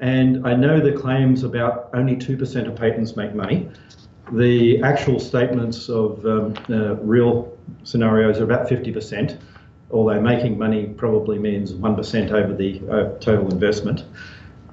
[0.00, 3.68] And I know the claims about only 2% of patents make money.
[4.32, 9.38] The actual statements of um, uh, real scenarios are about 50%,
[9.90, 14.04] although making money probably means 1% over the uh, total investment.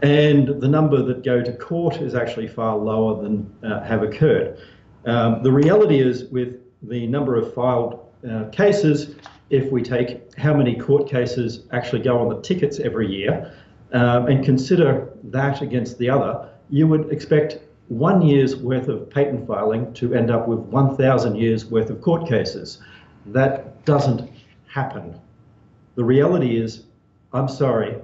[0.01, 4.59] And the number that go to court is actually far lower than uh, have occurred.
[5.05, 9.15] Um, the reality is, with the number of filed uh, cases,
[9.49, 13.51] if we take how many court cases actually go on the tickets every year
[13.93, 19.47] um, and consider that against the other, you would expect one year's worth of patent
[19.47, 22.79] filing to end up with 1,000 years worth of court cases.
[23.27, 24.29] That doesn't
[24.67, 25.19] happen.
[25.95, 26.83] The reality is,
[27.33, 27.95] I'm sorry,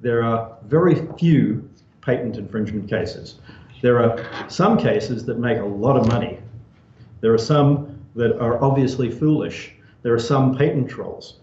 [0.00, 1.68] there are very few
[2.00, 3.36] patent infringement cases.
[3.82, 6.38] There are some cases that make a lot of money.
[7.20, 9.74] There are some that are obviously foolish.
[10.02, 11.40] There are some patent trolls.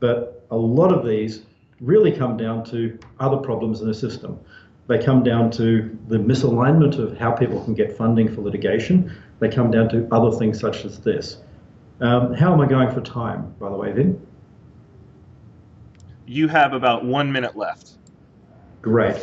[0.00, 1.44] But a lot of these
[1.80, 4.38] really come down to other problems in the system.
[4.86, 9.14] They come down to the misalignment of how people can get funding for litigation.
[9.40, 11.38] They come down to other things such as this.
[12.00, 14.24] Um, how am I going for time, by the way, Vin?
[16.26, 17.92] You have about one minute left.
[18.82, 19.16] Great.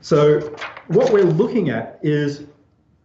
[0.00, 0.54] So
[0.88, 2.44] what we're looking at is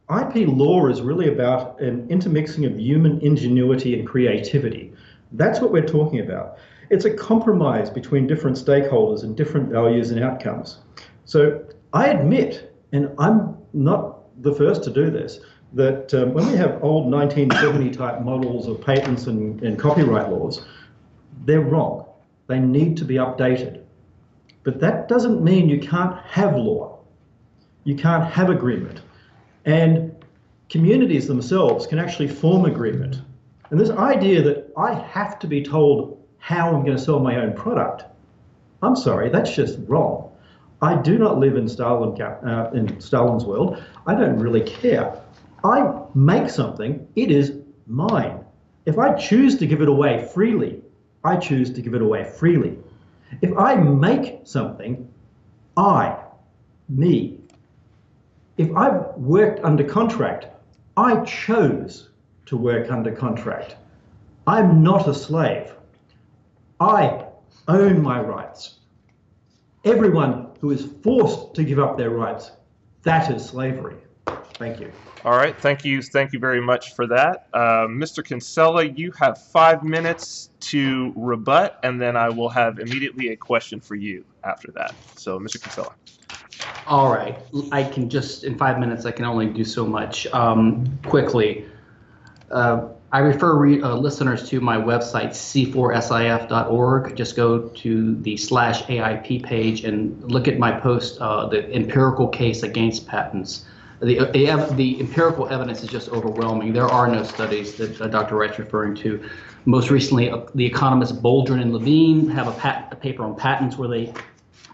[0.10, 4.94] IP law is really about an intermixing of human ingenuity and creativity.
[5.32, 6.58] That's what we're talking about.
[6.92, 10.80] It's a compromise between different stakeholders and different values and outcomes.
[11.24, 15.40] So I admit, and I'm not the first to do this,
[15.72, 20.66] that um, when we have old 1970 type models of patents and, and copyright laws,
[21.46, 22.06] they're wrong.
[22.48, 23.84] They need to be updated.
[24.64, 27.00] But that doesn't mean you can't have law.
[27.86, 29.00] You can't have agreement.
[29.64, 30.14] And
[30.70, 33.22] communities themselves can actually form agreement.
[33.70, 37.38] And this idea that I have to be told how I'm going to sell my
[37.38, 38.04] own product,
[38.82, 40.30] I'm sorry, that's just wrong.
[40.82, 43.82] I do not live in, Stalin, uh, in Stalin's world.
[44.08, 45.22] I don't really care.
[45.64, 47.54] I make something, it is
[47.86, 48.44] mine.
[48.88, 50.82] If I choose to give it away freely,
[51.24, 52.80] I choose to give it away freely.
[53.42, 55.08] If I make something,
[55.78, 56.18] I,
[56.90, 57.40] me,
[58.58, 60.48] if I've worked under contract,
[60.98, 62.10] I chose
[62.48, 63.76] to work under contract.
[64.48, 65.72] I'm not a slave.
[66.82, 67.28] I
[67.68, 68.80] own my rights.
[69.86, 72.52] Everyone who is forced to give up their rights,
[73.04, 73.98] that is slavery.
[74.56, 74.92] Thank you.
[75.24, 77.46] All right, thank you, thank you very much for that.
[77.54, 78.26] Uh, Mr.
[78.26, 83.80] Kinsella, you have five minutes to rebut, and then I will have immediately a question
[83.80, 84.96] for you after that.
[85.16, 85.62] So, Mr.
[85.62, 85.94] Kinsella.
[86.88, 87.38] All right,
[87.72, 90.26] I can just, in five minutes, I can only do so much.
[90.34, 91.68] Um, quickly,
[92.50, 97.16] uh, I refer re- uh, listeners to my website, c4sif.org.
[97.16, 102.30] Just go to the slash AIP page and look at my post, uh, the empirical
[102.30, 103.66] case against patents.
[104.00, 106.74] The, the, the, empirical evidence is just overwhelming.
[106.74, 108.36] There are no studies that uh, Dr.
[108.36, 109.24] Wright's referring to.
[109.66, 113.78] Most recently, uh, the economists Boldrin and Levine have a, pat- a paper on patents
[113.78, 114.12] where they,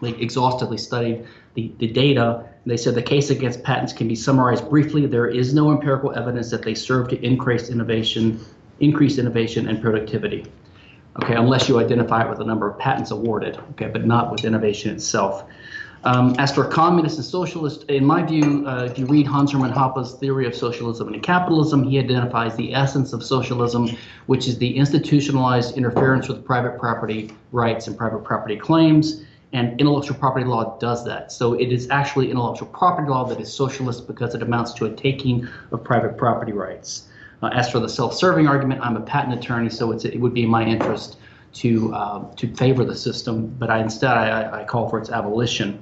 [0.00, 2.48] they exhaustively studied the, the data.
[2.66, 5.06] They said the case against patents can be summarized briefly.
[5.06, 8.40] There is no empirical evidence that they serve to increase innovation,
[8.80, 10.46] increase innovation and productivity.
[11.22, 13.58] Okay, unless you identify it with the number of patents awarded.
[13.72, 15.44] Okay, but not with innovation itself.
[16.04, 19.72] Um, as for communist and socialist, in my view, uh, if you read Hans Hermann
[19.72, 23.88] Hoppe's theory of socialism and capitalism, he identifies the essence of socialism,
[24.26, 30.16] which is the institutionalized interference with private property rights and private property claims and intellectual
[30.16, 31.32] property law does that.
[31.32, 34.90] So it is actually intellectual property law that is socialist because it amounts to a
[34.90, 37.08] taking of private property rights.
[37.42, 40.50] Uh, as for the self-serving argument, I'm a patent attorney, so it would be in
[40.50, 41.16] my interest
[41.54, 45.80] to uh, to favor the system, but I instead I, I call for its abolition.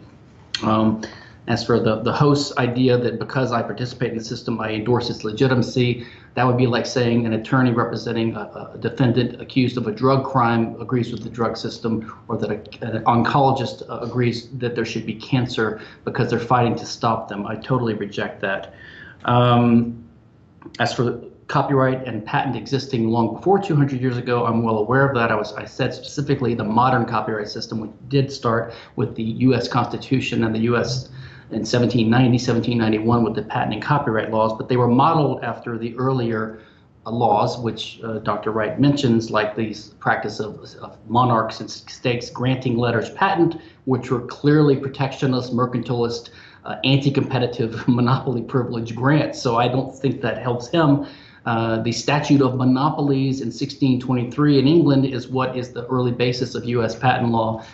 [0.63, 1.03] Um,
[1.49, 5.09] as for the, the host's idea that because I participate in the system, I endorse
[5.11, 6.05] its legitimacy,
[6.35, 10.25] that would be like saying an attorney representing a, a defendant accused of a drug
[10.25, 14.85] crime agrees with the drug system, or that a, an oncologist uh, agrees that there
[14.85, 17.47] should be cancer because they're fighting to stop them.
[17.47, 18.75] I totally reject that.
[19.25, 20.05] Um,
[20.81, 24.47] as for copyright and patent existing long before 200 years ago.
[24.47, 25.31] I'm well aware of that.
[25.31, 29.69] I was I said specifically the modern copyright system, which did start with the U.S.
[29.69, 31.09] Constitution and the U.S
[31.51, 35.97] in 1790, 1791 with the patent and copyright laws, but they were modeled after the
[35.97, 36.61] earlier
[37.07, 38.51] uh, laws, which uh, Dr.
[38.51, 44.23] Wright mentions, like the practice of, of, monarchs and states granting letters patent, which were
[44.23, 46.31] clearly protectionist, mercantilist,
[46.65, 49.41] uh, anti-competitive monopoly privilege grants.
[49.41, 51.07] So I don't think that helps him.
[51.45, 56.57] Uh, the statute of monopolies in 1623 in England is what is the early basis
[56.57, 56.99] of U.S.
[56.99, 57.65] patent law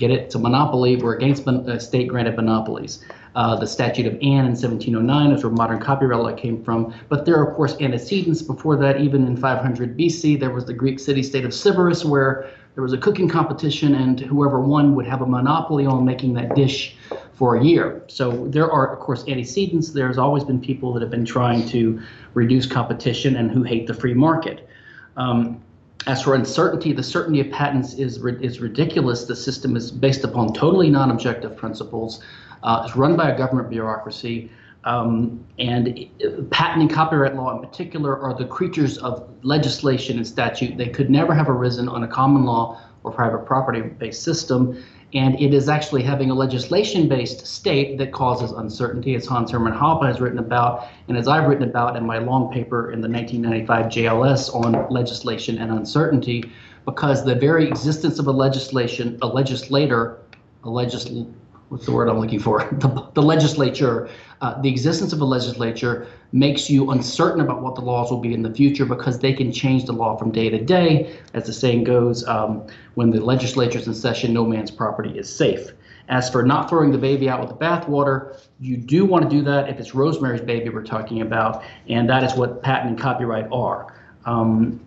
[0.00, 0.20] get it?
[0.20, 0.96] It's a monopoly.
[0.96, 3.04] We're against uh, state granted monopolies.
[3.36, 6.92] Uh, the Statute of Anne in 1709 is where modern copyright law came from.
[7.08, 9.00] But there are, of course, antecedents before that.
[9.00, 12.92] Even in 500 BC, there was the Greek city state of Sybaris, where there was
[12.92, 16.96] a cooking competition, and whoever won would have a monopoly on making that dish
[17.34, 18.02] for a year.
[18.08, 19.90] So there are, of course, antecedents.
[19.90, 22.02] There's always been people that have been trying to
[22.34, 24.68] reduce competition and who hate the free market.
[25.16, 25.62] Um,
[26.06, 29.24] as for uncertainty, the certainty of patents is is ridiculous.
[29.24, 32.22] The system is based upon totally non-objective principles.
[32.62, 34.50] Uh, it's run by a government bureaucracy,
[34.84, 40.26] um, and it, patent and copyright law in particular are the creatures of legislation and
[40.26, 40.76] statute.
[40.76, 44.82] They could never have arisen on a common law or private property-based system.
[45.12, 49.72] And it is actually having a legislation based state that causes uncertainty, as Hans Hermann
[49.72, 53.08] Hoppe has written about, and as I've written about in my long paper in the
[53.08, 56.52] 1995 JLS on legislation and uncertainty,
[56.84, 60.18] because the very existence of a legislation, a legislator,
[60.64, 61.32] a legisl,
[61.70, 62.68] what's the word I'm looking for?
[62.80, 64.08] The, the legislature,
[64.40, 68.34] uh, the existence of a legislature makes you uncertain about what the laws will be
[68.34, 71.16] in the future because they can change the law from day to day.
[71.34, 75.70] As the saying goes, um, when the legislature's in session, no man's property is safe.
[76.08, 79.42] As for not throwing the baby out with the bathwater, you do want to do
[79.42, 83.46] that if it's Rosemary's baby we're talking about, and that is what patent and copyright
[83.52, 83.94] are.
[84.24, 84.80] Um,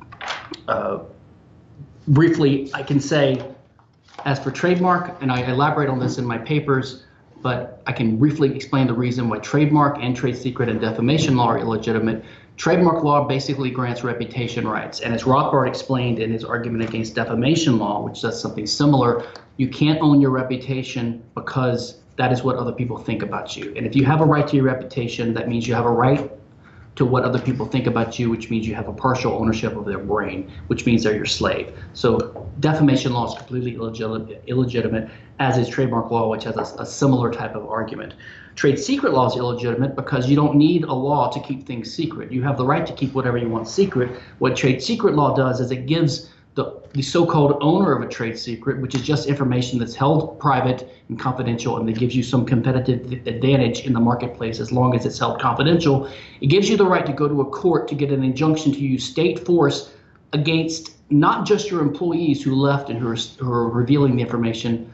[0.68, 1.00] uh,
[2.10, 3.42] briefly, I can say,
[4.26, 7.04] as for trademark, and I elaborate on this in my papers,
[7.42, 11.48] but I can briefly explain the reason why trademark and trade secret and defamation law
[11.48, 12.24] are illegitimate.
[12.56, 17.78] Trademark law basically grants reputation rights, and as Rothbard explained in his argument against defamation
[17.78, 19.26] law, which does something similar,
[19.58, 23.74] you can't own your reputation because that is what other people think about you.
[23.76, 26.32] And if you have a right to your reputation, that means you have a right
[26.96, 29.86] to what other people think about you, which means you have a partial ownership of
[29.86, 31.76] their brain, which means they're your slave.
[31.94, 36.86] So defamation law is completely illegitimate, illegitimate as is trademark law, which has a, a
[36.86, 38.14] similar type of argument.
[38.56, 42.32] Trade secret law is illegitimate because you don't need a law to keep things secret.
[42.32, 44.22] You have the right to keep whatever you want secret.
[44.38, 48.38] What trade secret law does is it gives the, the so-called owner of a trade
[48.38, 52.46] secret, which is just information that's held private and confidential and that gives you some
[52.46, 56.08] competitive advantage in the marketplace as long as it's held confidential,
[56.42, 58.80] it gives you the right to go to a court to get an injunction to
[58.80, 59.92] use state force
[60.34, 64.92] against not just your employees who left and who are, who are revealing the information,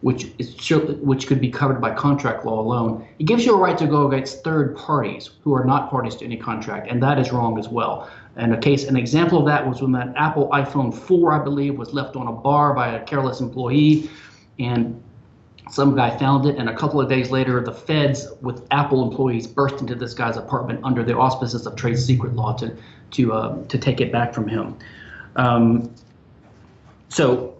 [0.00, 0.54] which is
[1.00, 3.06] which could be covered by contract law alone.
[3.18, 6.24] It gives you a right to go against third parties who are not parties to
[6.24, 8.08] any contract, and that is wrong as well.
[8.36, 11.78] And a case, an example of that was when that Apple iPhone 4, I believe,
[11.78, 14.10] was left on a bar by a careless employee,
[14.58, 15.02] and
[15.70, 19.46] some guy found it, and a couple of days later, the feds with Apple employees
[19.46, 22.76] burst into this guy's apartment under the auspices of trade secret law to
[23.12, 24.76] to uh, to take it back from him.
[25.36, 25.92] Um,
[27.08, 27.56] so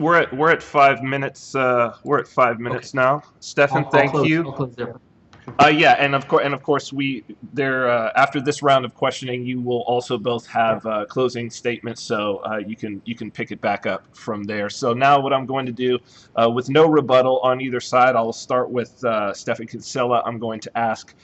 [0.00, 1.54] we're at we're at five minutes.
[1.54, 3.04] Uh, we're at five minutes okay.
[3.04, 3.22] now.
[3.40, 5.00] Stephan, thank I'll close, you.
[5.58, 7.22] Uh, yeah, and of course, and of course, we
[7.52, 12.02] there uh, after this round of questioning, you will also both have uh, closing statements,
[12.02, 14.70] so uh, you can you can pick it back up from there.
[14.70, 15.98] So now, what I'm going to do,
[16.34, 20.22] uh, with no rebuttal on either side, I'll start with uh, Stephan Kinsella.
[20.24, 21.14] I'm going to ask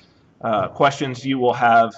[0.75, 1.25] questions.
[1.25, 1.95] You will have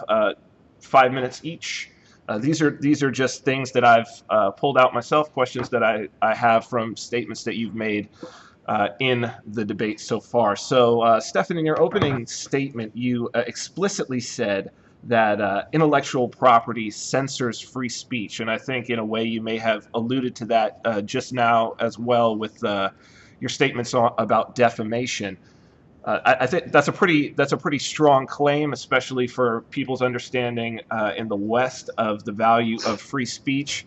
[0.81, 1.91] five minutes each.
[2.39, 6.35] these are these are just things that I've pulled out myself, questions that I, I
[6.35, 8.09] have from statements that you've made
[8.67, 10.57] uh, in the debate so far.
[10.57, 14.71] So, uh, Stephan, in your opening statement, you uh, explicitly said
[15.05, 19.59] that uh, intellectual property censors free speech, and I think in a way you may
[19.59, 22.91] have alluded to that uh, just now as well with uh,
[23.41, 25.37] your statements on, about defamation.
[26.05, 30.81] I, I, think that's a pretty that's a pretty strong claim, especially for people's understanding
[31.17, 33.87] in the West of the value of free speech.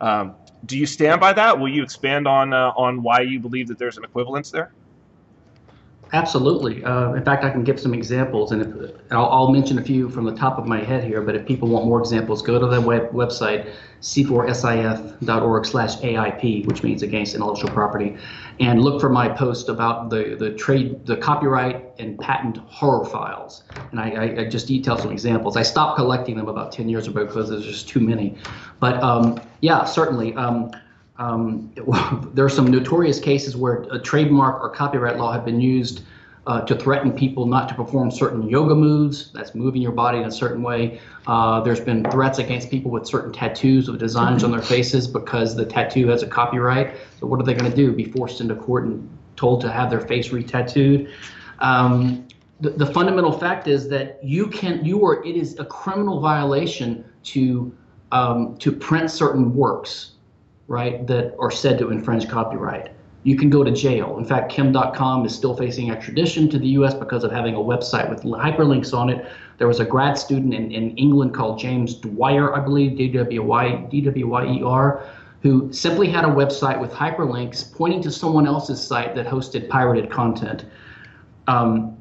[0.00, 0.36] Um,
[0.66, 1.58] do you stand by that?
[1.58, 4.72] Will you expand on uh, on why you believe that there's an equivalence there?
[6.12, 6.84] Absolutely.
[6.84, 8.68] Uh, in fact, I can give some examples, and if,
[9.10, 11.20] I'll, I'll, mention a few from the top of my head here.
[11.20, 13.68] But if people want more examples, go to the web, website
[14.02, 18.16] c4sif.org/aip, which means against intellectual property,
[18.60, 23.64] and look for my post about the the trade, the copyright and patent horror files.
[23.90, 25.56] And I, I, just detail some examples.
[25.56, 28.36] I stopped collecting them about 10 years ago because there's just too many.
[28.80, 30.34] But um, yeah, certainly.
[30.34, 30.70] Um,
[31.18, 31.72] um,
[32.34, 36.02] there are some notorious cases where a trademark or copyright law have been used
[36.46, 39.30] uh, to threaten people not to perform certain yoga moves.
[39.32, 41.00] That's moving your body in a certain way.
[41.26, 45.56] Uh, there's been threats against people with certain tattoos with designs on their faces because
[45.56, 46.96] the tattoo has a copyright.
[47.18, 47.92] So what are they going to do?
[47.92, 51.12] Be forced into court and told to have their face re-tattooed?
[51.58, 52.26] Um,
[52.60, 57.04] the, the fundamental fact is that you can you are it is a criminal violation
[57.24, 57.76] to
[58.12, 60.12] um, to print certain works
[60.68, 62.90] right, that are said to infringe copyright.
[63.26, 64.18] You can go to jail.
[64.18, 67.58] In fact, Kim Dotcom is still facing extradition to the US because of having a
[67.58, 69.26] website with hyperlinks on it.
[69.58, 75.04] There was a grad student in, in England called James Dwyer, I believe, D-W-Y, D-W-Y-E-R,
[75.42, 80.08] who simply had a website with hyperlinks pointing to someone else's site that hosted pirated
[80.08, 80.64] content.
[81.48, 81.96] Um,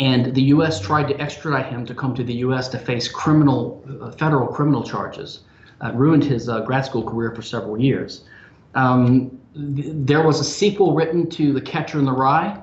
[0.00, 0.80] and the U.S.
[0.80, 2.66] tried to extradite him to come to the U.S.
[2.70, 5.42] to face criminal, uh, federal criminal charges
[5.84, 8.24] uh, ruined his uh, grad school career for several years.
[8.74, 12.60] Um, th- there was a sequel written to The Catcher in the Rye,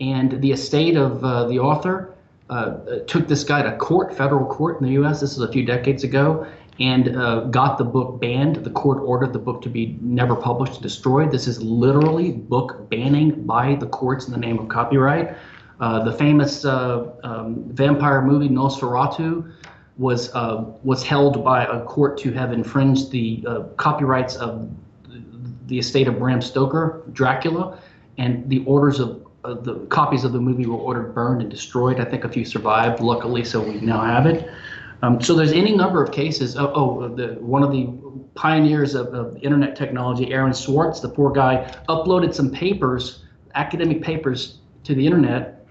[0.00, 2.14] and the estate of uh, the author
[2.50, 5.20] uh, took this guy to court, federal court in the U.S.
[5.20, 6.46] This is a few decades ago,
[6.80, 8.56] and uh, got the book banned.
[8.56, 11.32] The court ordered the book to be never published destroyed.
[11.32, 15.36] This is literally book banning by the courts in the name of copyright.
[15.80, 19.52] Uh, the famous um, vampire movie Nosferatu
[19.96, 24.70] was uh, was held by a court to have infringed the uh, copyrights of
[25.68, 27.78] the estate of Bram Stoker, Dracula,
[28.16, 32.00] and the orders of uh, the copies of the movie were ordered burned and destroyed.
[32.00, 34.50] I think a few survived, luckily, so we now have it.
[35.02, 36.56] Um, so there's any number of cases.
[36.56, 37.86] Oh, oh the, one of the
[38.34, 44.58] pioneers of, of internet technology, Aaron Swartz, the poor guy, uploaded some papers, academic papers,
[44.84, 45.66] to the internet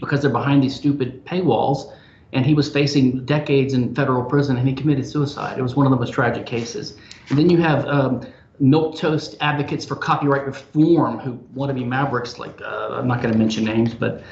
[0.00, 1.92] because they're behind these stupid paywalls.
[2.32, 5.58] And he was facing decades in federal prison, and he committed suicide.
[5.58, 6.96] It was one of the most tragic cases.
[7.28, 8.24] And then you have um,
[8.60, 12.38] milk toast advocates for copyright reform who want to be mavericks.
[12.38, 14.22] Like uh, I'm not going to mention names, but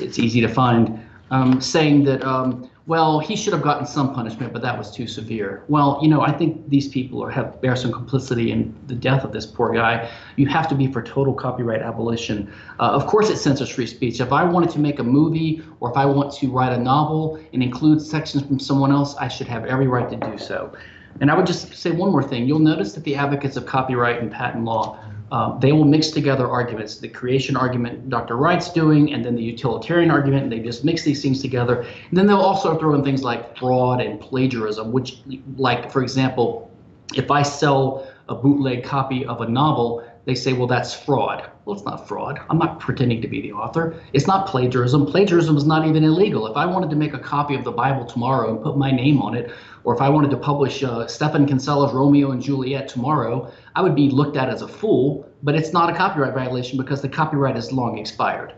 [0.00, 4.52] it's easy to find, um, saying that um, well, he should have gotten some punishment,
[4.52, 5.64] but that was too severe.
[5.68, 9.24] Well, you know, I think these people are, have bear some complicity in the death
[9.24, 10.10] of this poor guy.
[10.36, 12.52] You have to be for total copyright abolition.
[12.78, 14.20] Uh, of course, it censors free speech.
[14.20, 17.42] If I wanted to make a movie or if I want to write a novel
[17.54, 20.74] and include sections from someone else, I should have every right to do so.
[21.20, 22.46] And I would just say one more thing.
[22.46, 24.98] You'll notice that the advocates of copyright and patent law
[25.34, 28.36] um, they will mix together arguments, the creation argument Dr.
[28.36, 31.80] Wright's doing, and then the utilitarian argument, and they just mix these things together.
[31.80, 35.22] And then they'll also throw in things like fraud and plagiarism, which,
[35.56, 36.70] like, for example,
[37.14, 41.50] if I sell a bootleg copy of a novel, they say, well, that's fraud.
[41.64, 42.40] Well, it's not fraud.
[42.50, 43.98] I'm not pretending to be the author.
[44.12, 45.06] It's not plagiarism.
[45.06, 46.46] Plagiarism is not even illegal.
[46.46, 49.22] If I wanted to make a copy of the Bible tomorrow and put my name
[49.22, 49.50] on it,
[49.84, 53.94] or if I wanted to publish uh, Stephan Kinsella's Romeo and Juliet tomorrow, I would
[53.94, 57.56] be looked at as a fool, but it's not a copyright violation because the copyright
[57.56, 58.52] is long expired.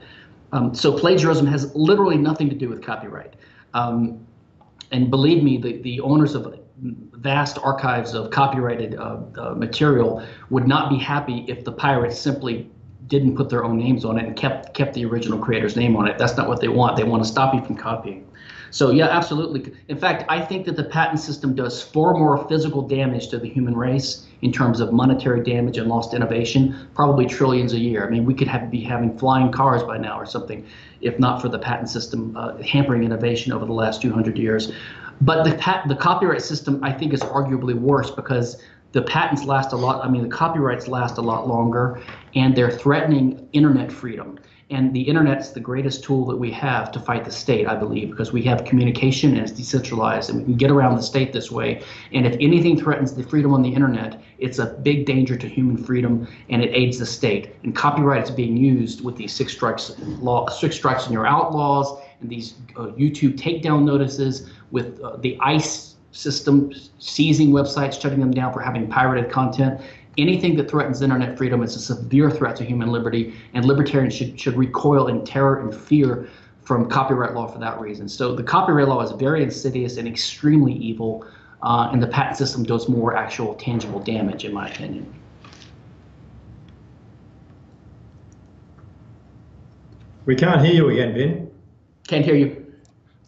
[0.51, 3.35] Um, so plagiarism has literally nothing to do with copyright.
[3.75, 4.27] Um,
[4.91, 6.59] and believe me, the, the owners of
[7.13, 12.71] vast archives of copyrighted uh, uh, material would not be happy if the pirates simply
[13.09, 16.09] didn't put their own names on it and kept kept the original creator's name on
[16.09, 16.19] it.
[16.19, 16.97] That's not what they want.
[16.97, 18.27] They want to stop you from copying.
[18.71, 19.73] So yeah, absolutely.
[19.89, 23.49] In fact, I think that the patent system does far more physical damage to the
[23.49, 28.07] human race in terms of monetary damage and lost innovation, probably trillions a year.
[28.07, 30.67] I mean, we could have, be having flying cars by now or something,
[31.01, 34.73] if not for the patent system uh, hampering innovation over the last 200 years.
[35.21, 38.61] But the pat- the copyright system, I think, is arguably worse because
[38.97, 40.03] the patents last a lot.
[40.03, 42.01] I mean, the copyrights last a lot longer,
[42.35, 44.39] and they're threatening internet freedom.
[44.71, 48.09] And the internet's the greatest tool that we have to fight the state, I believe,
[48.11, 51.51] because we have communication and it's decentralized and we can get around the state this
[51.51, 51.83] way.
[52.15, 55.77] And if anything threatens the freedom on the internet, it's a big danger to human
[55.77, 57.55] freedom and it aids the state.
[57.65, 62.01] And copyright is being used with these six strikes law, six strikes and you're outlaws
[62.23, 68.31] and these uh, YouTube takedown notices with uh, the ICE system seizing websites, shutting them
[68.31, 69.81] down for having pirated content
[70.19, 74.39] anything that threatens internet freedom is a severe threat to human liberty, and libertarians should,
[74.39, 76.29] should recoil in terror and fear
[76.63, 78.09] from copyright law for that reason.
[78.09, 81.27] So the copyright law is very insidious and extremely evil,
[81.63, 85.13] uh, and the patent system does more actual tangible damage, in my opinion.
[90.25, 91.51] We can't hear you again, Ben.
[92.09, 92.75] Can't hear you.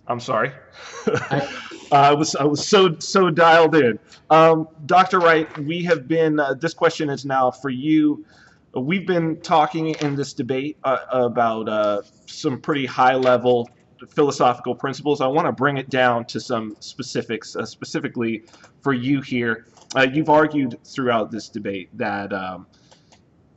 [0.09, 0.51] I'm sorry.
[1.07, 1.49] I,
[1.91, 3.99] I was I was so so dialed in.
[4.31, 5.21] Um, Dr.
[5.21, 6.39] Wright, we have been.
[6.39, 8.25] Uh, this question is now for you.
[8.75, 13.69] We've been talking in this debate uh, about uh, some pretty high level
[14.11, 15.21] philosophical principles.
[15.21, 18.45] I want to bring it down to some specifics, uh, specifically
[18.81, 19.67] for you here.
[19.97, 22.67] Uh, you've argued throughout this debate that um,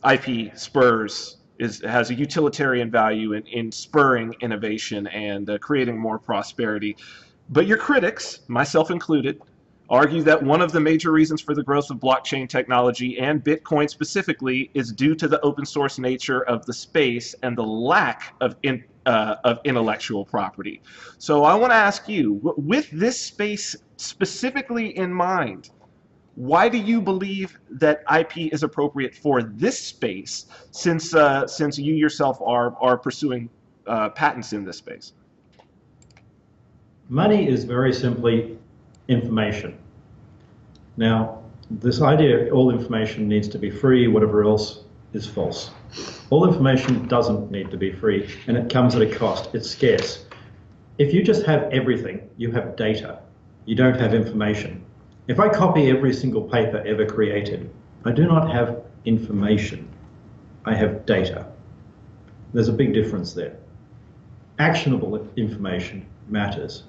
[0.09, 6.17] IP spurs is, has a utilitarian value in, in spurring innovation and uh, creating more
[6.17, 6.97] prosperity.
[7.51, 9.41] But your critics, myself included,
[9.89, 13.89] argue that one of the major reasons for the growth of blockchain technology and Bitcoin
[13.89, 18.55] specifically is due to the open source nature of the space and the lack of
[18.63, 20.81] in, uh, of intellectual property.
[21.17, 25.71] So I want to ask you, with this space specifically in mind,
[26.35, 31.95] why do you believe that IP is appropriate for this space, since uh, since you
[31.95, 33.49] yourself are are pursuing
[33.87, 35.11] uh, patents in this space?
[37.11, 38.57] Money is very simply
[39.09, 39.77] information.
[40.95, 45.71] Now, this idea all information needs to be free, whatever else is false.
[46.29, 49.53] All information doesn't need to be free, and it comes at a cost.
[49.53, 50.23] It's scarce.
[50.99, 53.19] If you just have everything, you have data.
[53.65, 54.81] You don't have information.
[55.27, 57.69] If I copy every single paper ever created,
[58.05, 59.85] I do not have information.
[60.63, 61.51] I have data.
[62.53, 63.57] There's a big difference there.
[64.59, 66.83] Actionable information matters.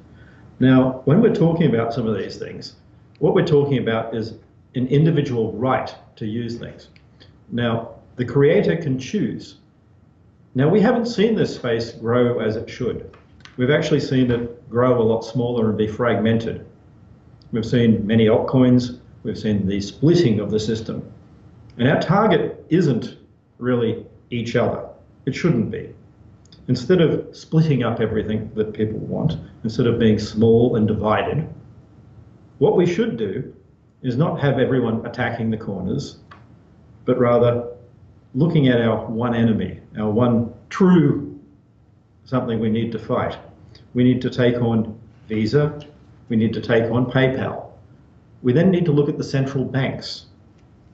[0.63, 2.77] Now, when we're talking about some of these things,
[3.19, 4.35] what we're talking about is
[4.77, 6.87] an individual right to use things.
[7.51, 9.57] Now, the creator can choose.
[10.55, 13.11] Now, we haven't seen this space grow as it should.
[13.57, 16.65] We've actually seen it grow a lot smaller and be fragmented.
[17.51, 21.13] We've seen many altcoins, we've seen the splitting of the system.
[21.77, 23.17] And our target isn't
[23.59, 24.87] really each other.
[25.27, 25.93] It shouldn't be.
[26.73, 31.47] Instead of splitting up everything that people want, instead of being small and divided,
[32.61, 33.53] what we should do
[34.01, 36.21] is not have everyone attacking the corners,
[37.05, 37.69] but rather
[38.35, 41.39] looking at our one enemy, our one true
[42.25, 43.37] something we need to fight.
[43.93, 44.99] We need to take on
[45.29, 45.79] Visa,
[46.31, 47.67] we need to take on PayPal.
[48.41, 50.25] We then need to look at the central banks.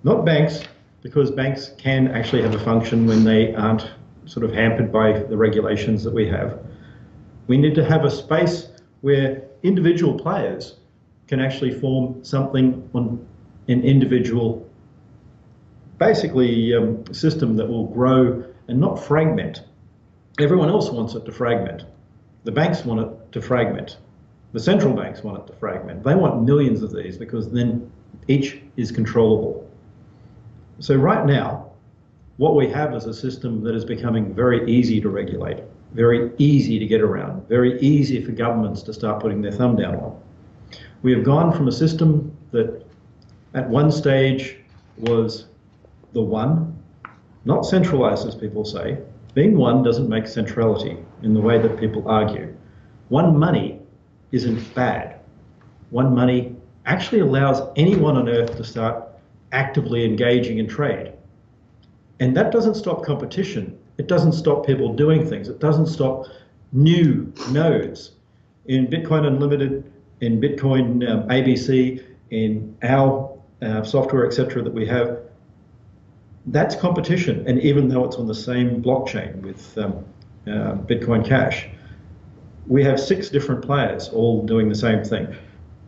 [0.03, 0.61] Not banks,
[1.03, 3.89] because banks can actually have a function when they aren't
[4.29, 6.61] sort of hampered by the regulations that we have.
[7.47, 8.69] We need to have a space
[9.01, 10.77] where individual players
[11.27, 13.27] can actually form something on
[13.69, 14.69] an individual,
[15.99, 19.63] basically um, system that will grow and not fragment.
[20.39, 21.85] Everyone else wants it to fragment.
[22.45, 23.97] The banks want it to fragment.
[24.53, 26.03] The central banks want it to fragment.
[26.03, 27.91] They want millions of these because then
[28.29, 29.69] each is controllable.
[30.81, 31.68] So right now,
[32.39, 35.59] what we have is a system that is becoming very easy to regulate,
[35.93, 39.97] very easy to get around, very easy for governments to start putting their thumb down
[39.97, 40.21] on.
[41.03, 42.85] We have gone from a system that
[43.55, 44.57] at one stage
[44.99, 45.47] was
[46.13, 46.81] the one,
[47.45, 48.99] not centralized as people say.
[49.35, 52.55] Being one doesn't make centrality in the way that people argue.
[53.09, 53.81] One money
[54.31, 55.21] isn't bad.
[55.91, 56.55] One money
[56.87, 59.09] actually allows anyone on earth to start
[59.51, 61.15] actively engaging in trade.
[62.21, 63.79] And that doesn't stop competition.
[63.99, 65.49] It doesn't stop people doing things.
[65.49, 66.27] It doesn't stop
[66.73, 68.13] new nodes.
[68.67, 69.91] In Bitcoin Unlimited,
[70.21, 75.19] in Bitcoin um, ABC, in our uh, software, etc., that we have,
[76.47, 77.47] that's competition.
[77.47, 80.05] And even though it's on the same blockchain with um,
[80.47, 81.69] uh, Bitcoin Cash,
[82.67, 85.35] we have six different players all doing the same thing,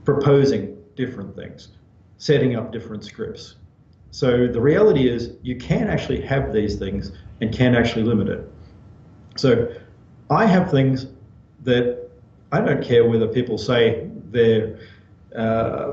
[0.05, 1.69] proposing different things,
[2.19, 3.57] setting up different scripts.
[4.11, 8.53] So the reality is you can actually have these things and can actually limit it.
[9.37, 9.73] So
[10.31, 11.07] I have things
[11.63, 12.11] that
[12.53, 14.79] I don't care whether people say they're,
[15.35, 15.93] uh,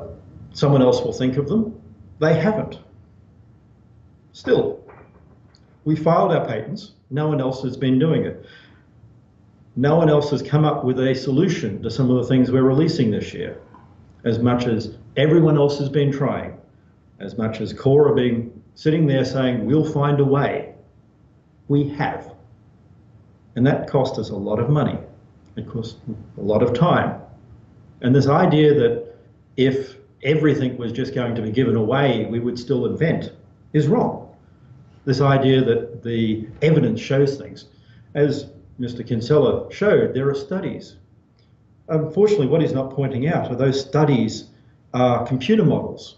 [0.54, 1.80] someone else will think of them.
[2.20, 2.80] They haven't.
[4.32, 4.84] Still,
[5.86, 6.94] we filed our patents.
[7.10, 8.46] No one else has been doing it.
[9.76, 12.64] No one else has come up with a solution to some of the things we're
[12.64, 13.60] releasing this year,
[14.24, 16.57] as much as everyone else has been trying,
[17.20, 20.76] as much as Cora being sitting there saying, we'll find a way.
[21.68, 22.34] We have.
[23.56, 24.98] And that cost us a lot of money.
[25.56, 25.98] It cost
[26.38, 27.20] a lot of time.
[28.02, 29.16] And this idea that
[29.58, 33.32] if everything was just going to be given away, we would still invent,
[33.74, 34.36] is wrong.
[35.06, 37.66] This idea that the evidence shows things.
[38.14, 39.06] As Mr.
[39.06, 40.98] Kinsella showed, there are studies.
[41.90, 44.50] Unfortunately, what he's not pointing out are those studies
[44.94, 46.18] are computer models.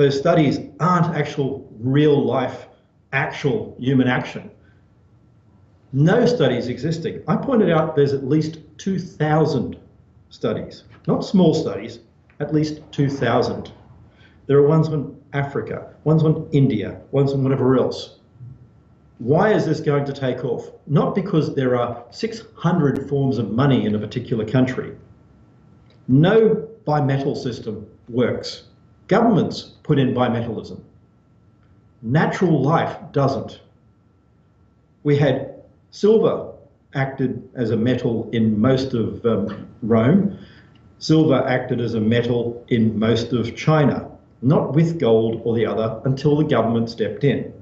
[0.00, 2.68] Those studies aren't actual real life,
[3.12, 4.50] actual human action.
[5.92, 7.22] No studies existing.
[7.28, 9.78] I pointed out there's at least 2,000
[10.30, 11.98] studies, not small studies,
[12.38, 13.72] at least 2,000.
[14.46, 18.20] There are ones on Africa, ones on India, ones on whatever else.
[19.18, 20.72] Why is this going to take off?
[20.86, 24.96] Not because there are 600 forms of money in a particular country.
[26.08, 28.69] No bimetal system works.
[29.10, 30.78] Governments put in bimetallism.
[32.00, 33.60] Natural life doesn't.
[35.02, 35.52] We had
[35.90, 36.52] silver
[36.94, 40.38] acted as a metal in most of um, Rome.
[41.00, 44.08] Silver acted as a metal in most of China,
[44.42, 47.52] not with gold or the other until the government stepped in.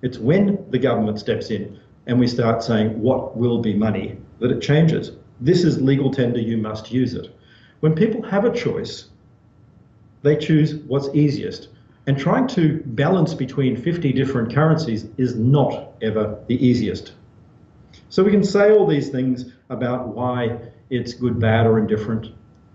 [0.00, 4.50] It's when the government steps in and we start saying what will be money that
[4.50, 5.12] it changes.
[5.42, 7.28] This is legal tender, you must use it.
[7.80, 9.10] When people have a choice,
[10.22, 11.68] they choose what's easiest.
[12.06, 17.12] And trying to balance between 50 different currencies is not ever the easiest.
[18.08, 20.58] So we can say all these things about why
[20.90, 22.28] it's good, bad, or indifferent.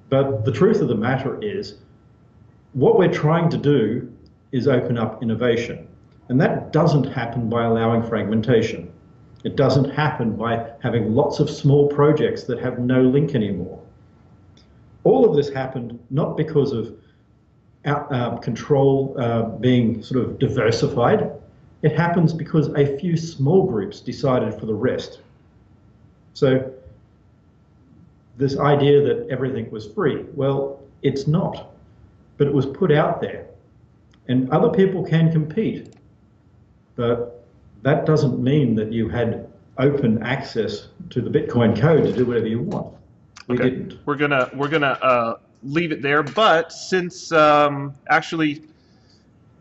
[0.10, 1.76] But the truth of the matter is,
[2.74, 4.12] what we're trying to do
[4.52, 5.88] is open up innovation.
[6.30, 8.92] And that doesn't happen by allowing fragmentation.
[9.44, 13.82] It doesn't happen by having lots of small projects that have no link anymore.
[15.04, 16.96] All of this happened not because of
[17.86, 21.32] out, uh, control uh, being sort of diversified.
[21.82, 25.20] It happens because a few small groups decided for the rest.
[26.34, 26.72] So
[28.38, 31.72] this idea that everything was free, well, it's not,
[32.38, 33.46] but it was put out there.
[34.28, 35.94] And other people can compete,
[36.96, 37.46] but
[37.84, 42.48] that doesn't mean that you had open access to the Bitcoin code to do whatever
[42.48, 42.96] you want.
[43.48, 43.70] We Okay.
[43.70, 44.00] didn't.
[44.06, 45.36] We're gonna we're gonna uh,
[45.66, 46.24] leave it there.
[46.24, 48.64] But since um, actually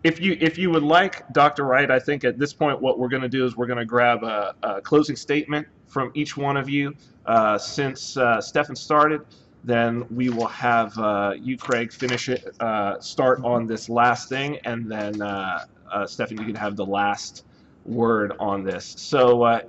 [0.05, 1.65] if you if you would like, Dr.
[1.65, 3.87] Wright, I think at this point what we're going to do is we're going to
[3.87, 6.95] grab a, a, closing statement from each one of you.
[7.25, 9.23] Uh, since uh, Stephan started,
[9.65, 14.59] then we will have uh, you, Craig, finish it, uh, start on this last thing,
[14.67, 17.47] and then uh, uh, Stephan, you can have the last
[17.87, 18.95] word on this.
[18.99, 19.63] So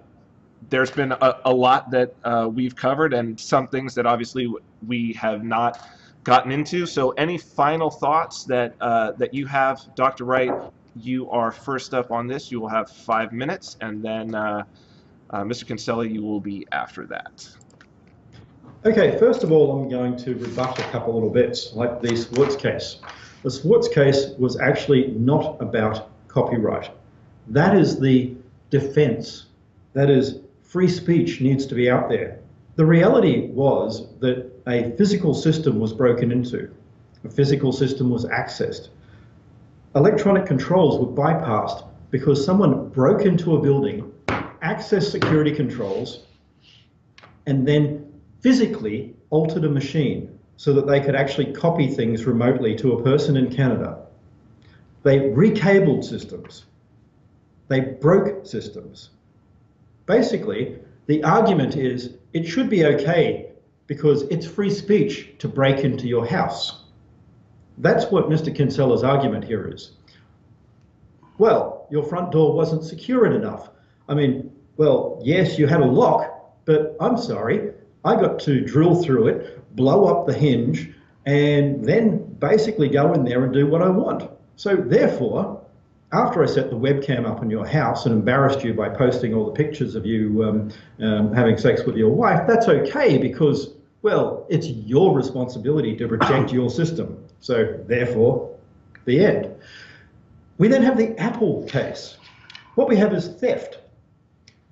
[0.70, 2.14] there's been a, a lot that
[2.54, 4.54] we've covered, and some things that obviously
[4.86, 5.88] we have not
[6.26, 6.86] gotten into.
[6.86, 10.26] So, any final thoughts that uh, that you have, Dr.
[10.26, 10.52] Wright?
[10.98, 12.52] You are first up on this.
[12.52, 14.64] You will have five minutes, and then uh,
[15.30, 15.66] uh, Mr.
[15.68, 17.48] Kinsella, you will be after that.
[18.86, 22.56] Okay, first of all, I'm going to rebut a couple little bits, like the Swartz
[22.56, 22.98] case.
[23.44, 26.92] The Swartz case was actually not about copyright.
[27.48, 28.36] That is the
[28.70, 29.48] defense.
[29.94, 32.40] That is, free speech needs to be out there.
[32.76, 36.74] The reality was that a physical system was broken into,
[37.24, 38.90] a physical system was accessed.
[39.96, 46.24] Electronic controls were bypassed because someone broke into a building, accessed security controls,
[47.46, 48.12] and then
[48.42, 53.38] physically altered a machine so that they could actually copy things remotely to a person
[53.38, 54.06] in Canada.
[55.04, 56.66] They recabled systems.
[57.68, 59.12] They broke systems.
[60.06, 63.52] Basically, the argument is it should be okay
[63.88, 66.84] because it's free speech to break into your house.
[67.78, 68.56] That's what Mr.
[68.56, 69.92] Kinsella's argument here is.
[71.38, 73.70] Well, your front door wasn't secure enough.
[74.08, 77.74] I mean, well, yes, you had a lock, but I'm sorry,
[78.04, 80.92] I got to drill through it, blow up the hinge,
[81.26, 84.30] and then basically go in there and do what I want.
[84.56, 85.65] So therefore,
[86.16, 89.46] after I set the webcam up in your house and embarrassed you by posting all
[89.46, 90.72] the pictures of you um,
[91.06, 96.54] um, having sex with your wife, that's okay because, well, it's your responsibility to protect
[96.54, 97.22] your system.
[97.42, 98.56] So, therefore,
[99.04, 99.54] the end.
[100.58, 102.18] We then have the Apple case.
[102.76, 103.80] What we have is theft.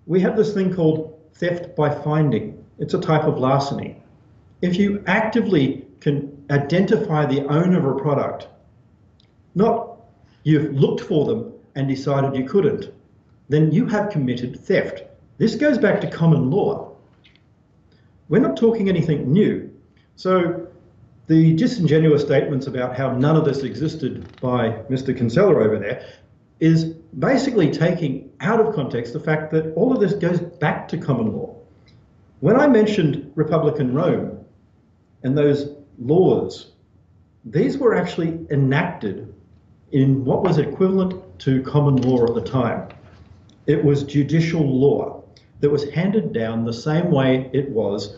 [0.05, 2.63] We have this thing called theft by finding.
[2.79, 4.01] It's a type of larceny.
[4.61, 8.47] If you actively can identify the owner of a product,
[9.55, 9.92] not
[10.43, 12.91] you've looked for them and decided you couldn't,
[13.49, 15.03] then you have committed theft.
[15.37, 16.95] This goes back to common law.
[18.29, 19.71] We're not talking anything new.
[20.15, 20.67] So
[21.27, 25.15] the disingenuous statements about how none of this existed by Mr.
[25.17, 26.05] Kinsella over there
[26.59, 26.85] is
[27.19, 31.33] basically taking out of context the fact that all of this goes back to common
[31.33, 31.55] law.
[32.39, 34.43] When I mentioned Republican Rome
[35.23, 36.71] and those laws,
[37.45, 39.33] these were actually enacted
[39.93, 42.89] in what was equivalent to common law at the time.
[43.67, 45.23] It was judicial law
[45.61, 48.17] that was handed down the same way it was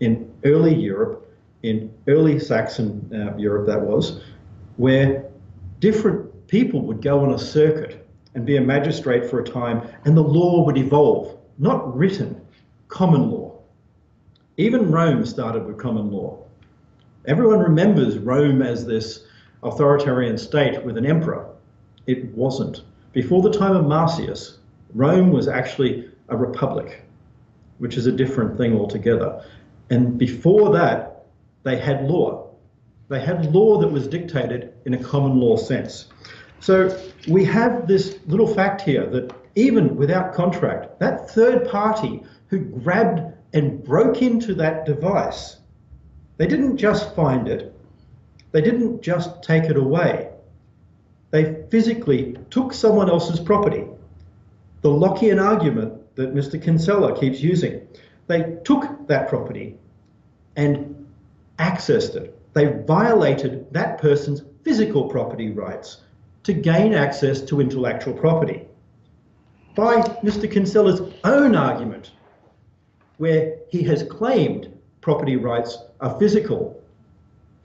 [0.00, 1.26] in early Europe,
[1.62, 4.20] in early Saxon uh, Europe, that was,
[4.76, 5.24] where
[5.80, 10.16] different people would go on a circuit and be a magistrate for a time, and
[10.16, 12.38] the law would evolve, not written,
[12.88, 13.58] common law.
[14.58, 16.38] Even Rome started with common law.
[17.26, 19.23] Everyone remembers Rome as this
[19.64, 21.46] authoritarian state with an emperor.
[22.06, 22.82] It wasn't.
[23.12, 24.58] Before the time of Marcius,
[24.94, 27.02] Rome was actually a republic,
[27.78, 29.44] which is a different thing altogether.
[29.90, 31.24] And before that,
[31.62, 32.50] they had law.
[33.08, 36.06] They had law that was dictated in a common law sense.
[36.60, 36.98] So
[37.28, 43.20] we have this little fact here that even without contract, that third party who grabbed
[43.52, 45.58] and broke into that device,
[46.38, 47.73] they didn't just find it,
[48.54, 50.30] they didn't just take it away.
[51.32, 53.84] They physically took someone else's property.
[54.82, 56.62] The Lockean argument that Mr.
[56.62, 57.84] Kinsella keeps using.
[58.28, 59.76] They took that property
[60.54, 61.04] and
[61.58, 62.38] accessed it.
[62.52, 66.02] They violated that person's physical property rights
[66.44, 68.68] to gain access to intellectual property.
[69.74, 70.48] By Mr.
[70.48, 72.12] Kinsella's own argument,
[73.16, 76.80] where he has claimed property rights are physical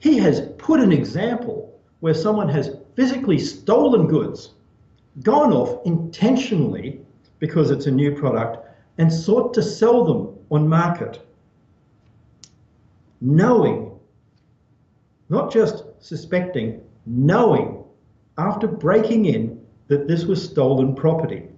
[0.00, 4.50] he has put an example where someone has physically stolen goods,
[5.24, 7.00] gone off intentionally
[7.40, 11.26] because it's a new product, and sought to sell them on market,
[13.20, 13.90] knowing,
[15.28, 17.82] not just suspecting, knowing
[18.38, 21.48] after breaking in that this was stolen property.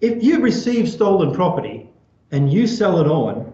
[0.00, 1.90] If you receive stolen property
[2.30, 3.52] and you sell it on,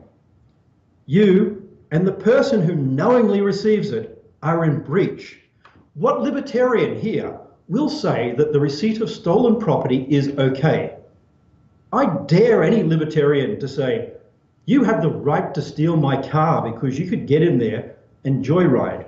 [1.07, 4.12] you and the person who knowingly receives it
[4.43, 5.39] are in breach.
[5.95, 7.39] What libertarian here
[7.69, 10.97] will say that the receipt of stolen property is okay?
[11.93, 14.13] I dare any libertarian to say,
[14.65, 18.45] you have the right to steal my car because you could get in there and
[18.45, 19.07] joyride.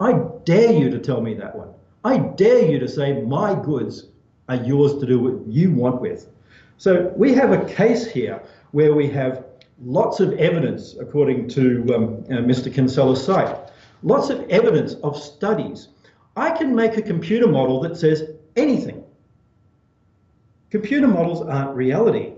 [0.00, 1.68] I dare you to tell me that one.
[2.04, 4.06] I dare you to say my goods
[4.48, 6.28] are yours to do what you want with.
[6.78, 8.40] So we have a case here
[8.70, 9.44] where we have
[9.84, 12.72] lots of evidence, according to um, uh, Mr.
[12.72, 13.67] Kinsella's site,
[14.02, 15.88] lots of evidence of studies.
[16.36, 19.02] I can make a computer model that says anything.
[20.70, 22.32] Computer models aren't reality.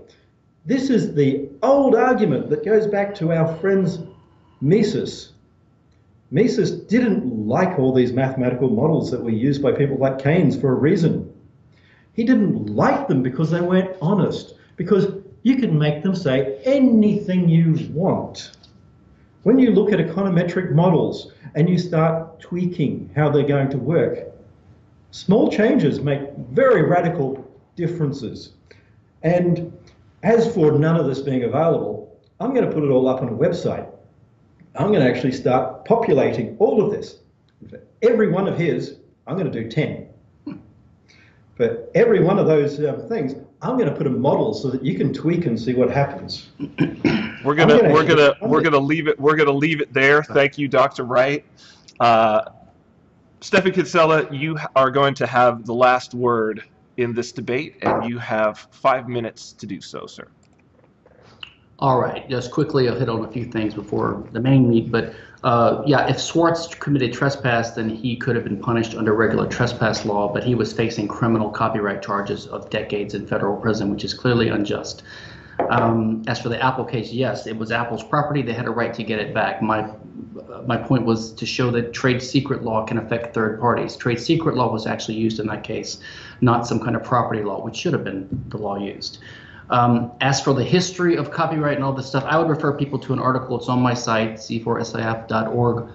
[0.65, 3.99] This is the old argument that goes back to our friends
[4.61, 5.33] Mises.
[6.31, 10.71] Mises didn't like all these mathematical models that were used by people like Keynes for
[10.71, 11.31] a reason.
[12.13, 15.07] He didn't like them because they weren't honest, because
[15.43, 18.51] you can make them say anything you want.
[19.43, 24.19] When you look at econometric models and you start tweaking how they're going to work,
[25.09, 26.21] small changes make
[26.51, 27.43] very radical
[27.75, 28.53] differences.
[29.23, 29.73] And
[30.21, 33.29] as for none of this being available, I'm going to put it all up on
[33.29, 33.89] a website.
[34.75, 37.19] I'm going to actually start populating all of this.
[37.67, 40.07] For every one of his, I'm going to do 10.
[41.55, 44.83] For every one of those um, things, I'm going to put a model so that
[44.83, 46.49] you can tweak and see what happens.
[47.43, 50.21] We're gonna, gonna- we're gonna we're gonna- gonna leave it we're gonna leave it there.
[50.23, 51.05] Thank you, Dr.
[51.05, 51.43] Wright.
[51.99, 52.51] Uh,
[53.39, 56.63] Stephan Kinsella, you are going to have the last word
[56.97, 60.27] in this debate, and you have five minutes to do so, sir.
[61.79, 65.15] All right, just quickly, I'll hit on a few things before the main meet, but
[65.43, 70.05] uh, yeah, if Swartz committed trespass, then he could have been punished under regular trespass
[70.05, 74.13] law, but he was facing criminal copyright charges of decades in federal prison, which is
[74.13, 75.01] clearly unjust.
[75.69, 78.41] Um, as for the Apple case, yes, it was Apple's property.
[78.41, 79.61] They had a right to get it back.
[79.61, 83.95] My uh, my point was to show that trade secret law can affect third parties.
[83.95, 85.99] Trade secret law was actually used in that case,
[86.39, 89.19] not some kind of property law, which should have been the law used.
[89.71, 92.99] Um, as for the history of copyright and all this stuff, I would refer people
[92.99, 93.57] to an article.
[93.57, 95.89] It's on my site, c4sif.org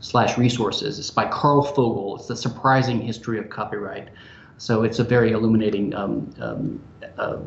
[0.00, 0.98] slash resources.
[0.98, 2.16] It's by Karl Fogel.
[2.16, 4.08] It's the surprising history of copyright.
[4.58, 6.82] So it's a very illuminating um, um,
[7.16, 7.38] uh,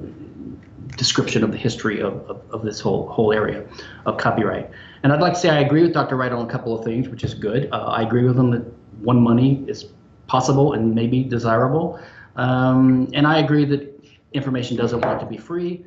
[0.98, 3.66] description of the history of, of, of this whole whole area
[4.06, 4.70] of copyright.
[5.04, 6.16] And I'd like to say I agree with Dr.
[6.16, 7.70] Wright on a couple of things, which is good.
[7.72, 8.66] Uh, I agree with him that
[9.00, 9.86] one money is
[10.28, 12.00] possible and maybe desirable.
[12.36, 13.93] Um, and I agree that
[14.34, 15.86] information doesn't want to be free.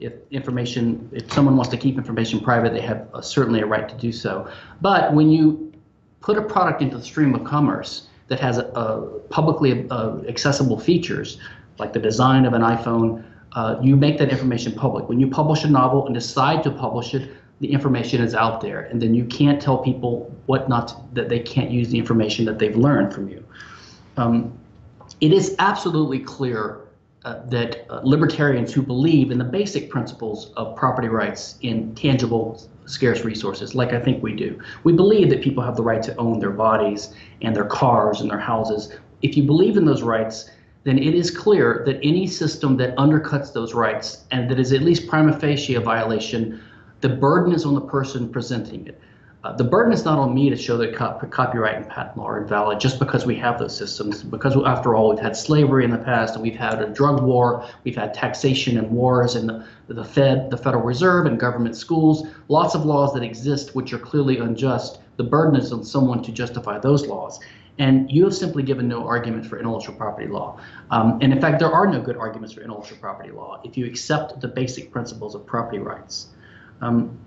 [0.00, 3.88] If information, if someone wants to keep information private, they have uh, certainly a right
[3.88, 4.50] to do so.
[4.80, 5.72] But when you
[6.20, 10.78] put a product into the stream of commerce that has a, a publicly uh, accessible
[10.78, 11.38] features,
[11.78, 15.08] like the design of an iPhone, uh, you make that information public.
[15.08, 17.30] When you publish a novel and decide to publish it,
[17.60, 21.28] the information is out there, and then you can't tell people what not to, that
[21.28, 23.44] they can't use the information that they've learned from you.
[24.16, 24.58] Um,
[25.20, 26.80] it is absolutely clear
[27.24, 32.60] uh, that uh, libertarians who believe in the basic principles of property rights in tangible,
[32.86, 36.16] scarce resources, like I think we do, we believe that people have the right to
[36.16, 38.92] own their bodies and their cars and their houses.
[39.22, 40.50] If you believe in those rights,
[40.84, 44.82] then it is clear that any system that undercuts those rights and that is at
[44.82, 46.60] least prima facie a violation,
[47.02, 49.00] the burden is on the person presenting it.
[49.44, 52.28] Uh, the burden is not on me to show that cop- copyright and patent law
[52.28, 54.22] are invalid just because we have those systems.
[54.22, 57.68] Because after all, we've had slavery in the past, and we've had a drug war,
[57.82, 62.24] we've had taxation and wars, and the, the Fed, the Federal Reserve, and government schools.
[62.46, 65.00] Lots of laws that exist which are clearly unjust.
[65.16, 67.40] The burden is on someone to justify those laws.
[67.78, 70.60] And you have simply given no argument for intellectual property law.
[70.90, 73.86] Um, and in fact, there are no good arguments for intellectual property law if you
[73.86, 76.28] accept the basic principles of property rights.
[76.80, 77.18] Um,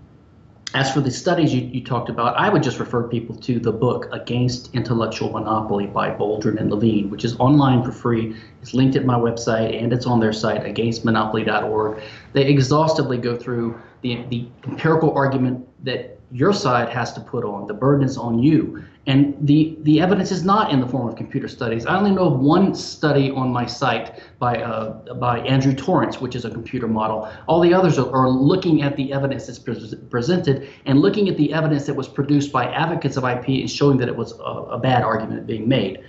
[0.75, 3.71] as for the studies you, you, talked about, I would just refer people to the
[3.71, 8.35] book Against Intellectual Monopoly by Boldrin and Levine, which is online for free.
[8.61, 12.03] It's linked at my website and it's on their site, againstmonopoly.org.
[12.33, 17.65] They exhaustively go through the, the empirical argument that your side has to put on.
[17.65, 18.83] The burden is on you.
[19.07, 21.85] And the, the evidence is not in the form of computer studies.
[21.85, 26.35] I only know of one study on my site by, uh, by Andrew Torrance, which
[26.35, 27.31] is a computer model.
[27.47, 31.37] All the others are, are looking at the evidence that's pre- presented and looking at
[31.37, 34.75] the evidence that was produced by advocates of IP and showing that it was a,
[34.75, 36.03] a bad argument being made.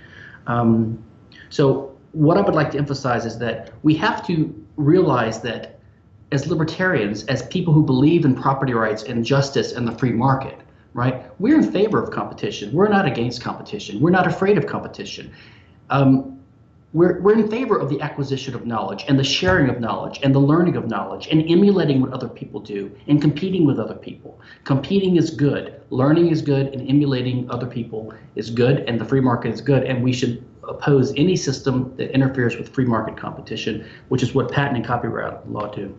[0.47, 1.01] Um,
[1.47, 5.76] so what I would like to emphasize is that we have to realize that
[6.31, 10.59] as libertarians, as people who believe in property rights and justice and the free market,
[10.93, 11.25] right?
[11.39, 12.73] We're in favor of competition.
[12.73, 13.99] We're not against competition.
[14.01, 15.33] We're not afraid of competition.
[15.89, 16.37] Um,
[16.93, 20.33] we're, we're in favor of the acquisition of knowledge and the sharing of knowledge and
[20.33, 24.39] the learning of knowledge and emulating what other people do and competing with other people.
[24.63, 25.81] Competing is good.
[25.89, 29.83] Learning is good and emulating other people is good and the free market is good.
[29.83, 34.51] And we should oppose any system that interferes with free market competition, which is what
[34.51, 35.95] patent and copyright law do.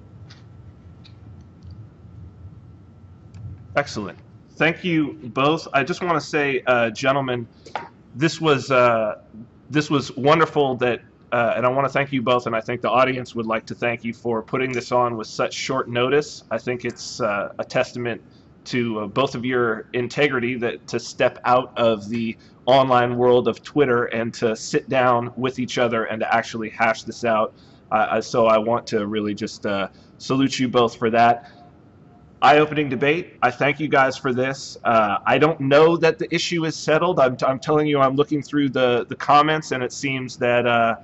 [3.79, 4.19] Excellent.
[4.57, 5.69] Thank you both.
[5.73, 7.47] I just want to say, uh, gentlemen,
[8.17, 9.21] this was uh,
[9.71, 11.01] this was wonderful that,
[11.31, 13.67] uh, and I want to thank you both, and I think the audience would like
[13.67, 16.43] to thank you for putting this on with such short notice.
[16.51, 18.21] I think it's uh, a testament
[18.65, 23.63] to uh, both of your integrity that to step out of the online world of
[23.63, 27.55] Twitter and to sit down with each other and to actually hash this out.
[27.93, 29.87] Uh, so I want to really just uh,
[30.19, 31.53] salute you both for that
[32.41, 33.35] eye-opening debate.
[33.43, 34.77] I thank you guys for this.
[34.85, 37.19] Uh, I don't know that the issue is settled.
[37.19, 40.97] I'm, I'm telling you, I'm looking through the, the comments, and it seems that uh,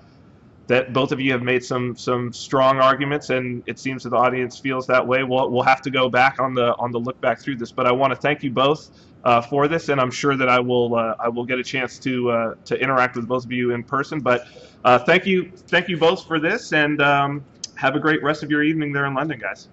[0.66, 4.16] that both of you have made some some strong arguments, and it seems that the
[4.16, 5.22] audience feels that way.
[5.22, 7.86] We'll we'll have to go back on the on the look back through this, but
[7.86, 8.90] I want to thank you both.
[9.24, 11.98] Uh, for this, and I'm sure that I will uh, I will get a chance
[12.00, 14.20] to uh, to interact with both of you in person.
[14.20, 14.46] But
[14.84, 17.42] uh, thank you thank you both for this, and um,
[17.74, 19.68] have a great rest of your evening there in London, guys.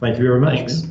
[0.00, 0.56] Thank you very much.
[0.56, 0.82] Thanks.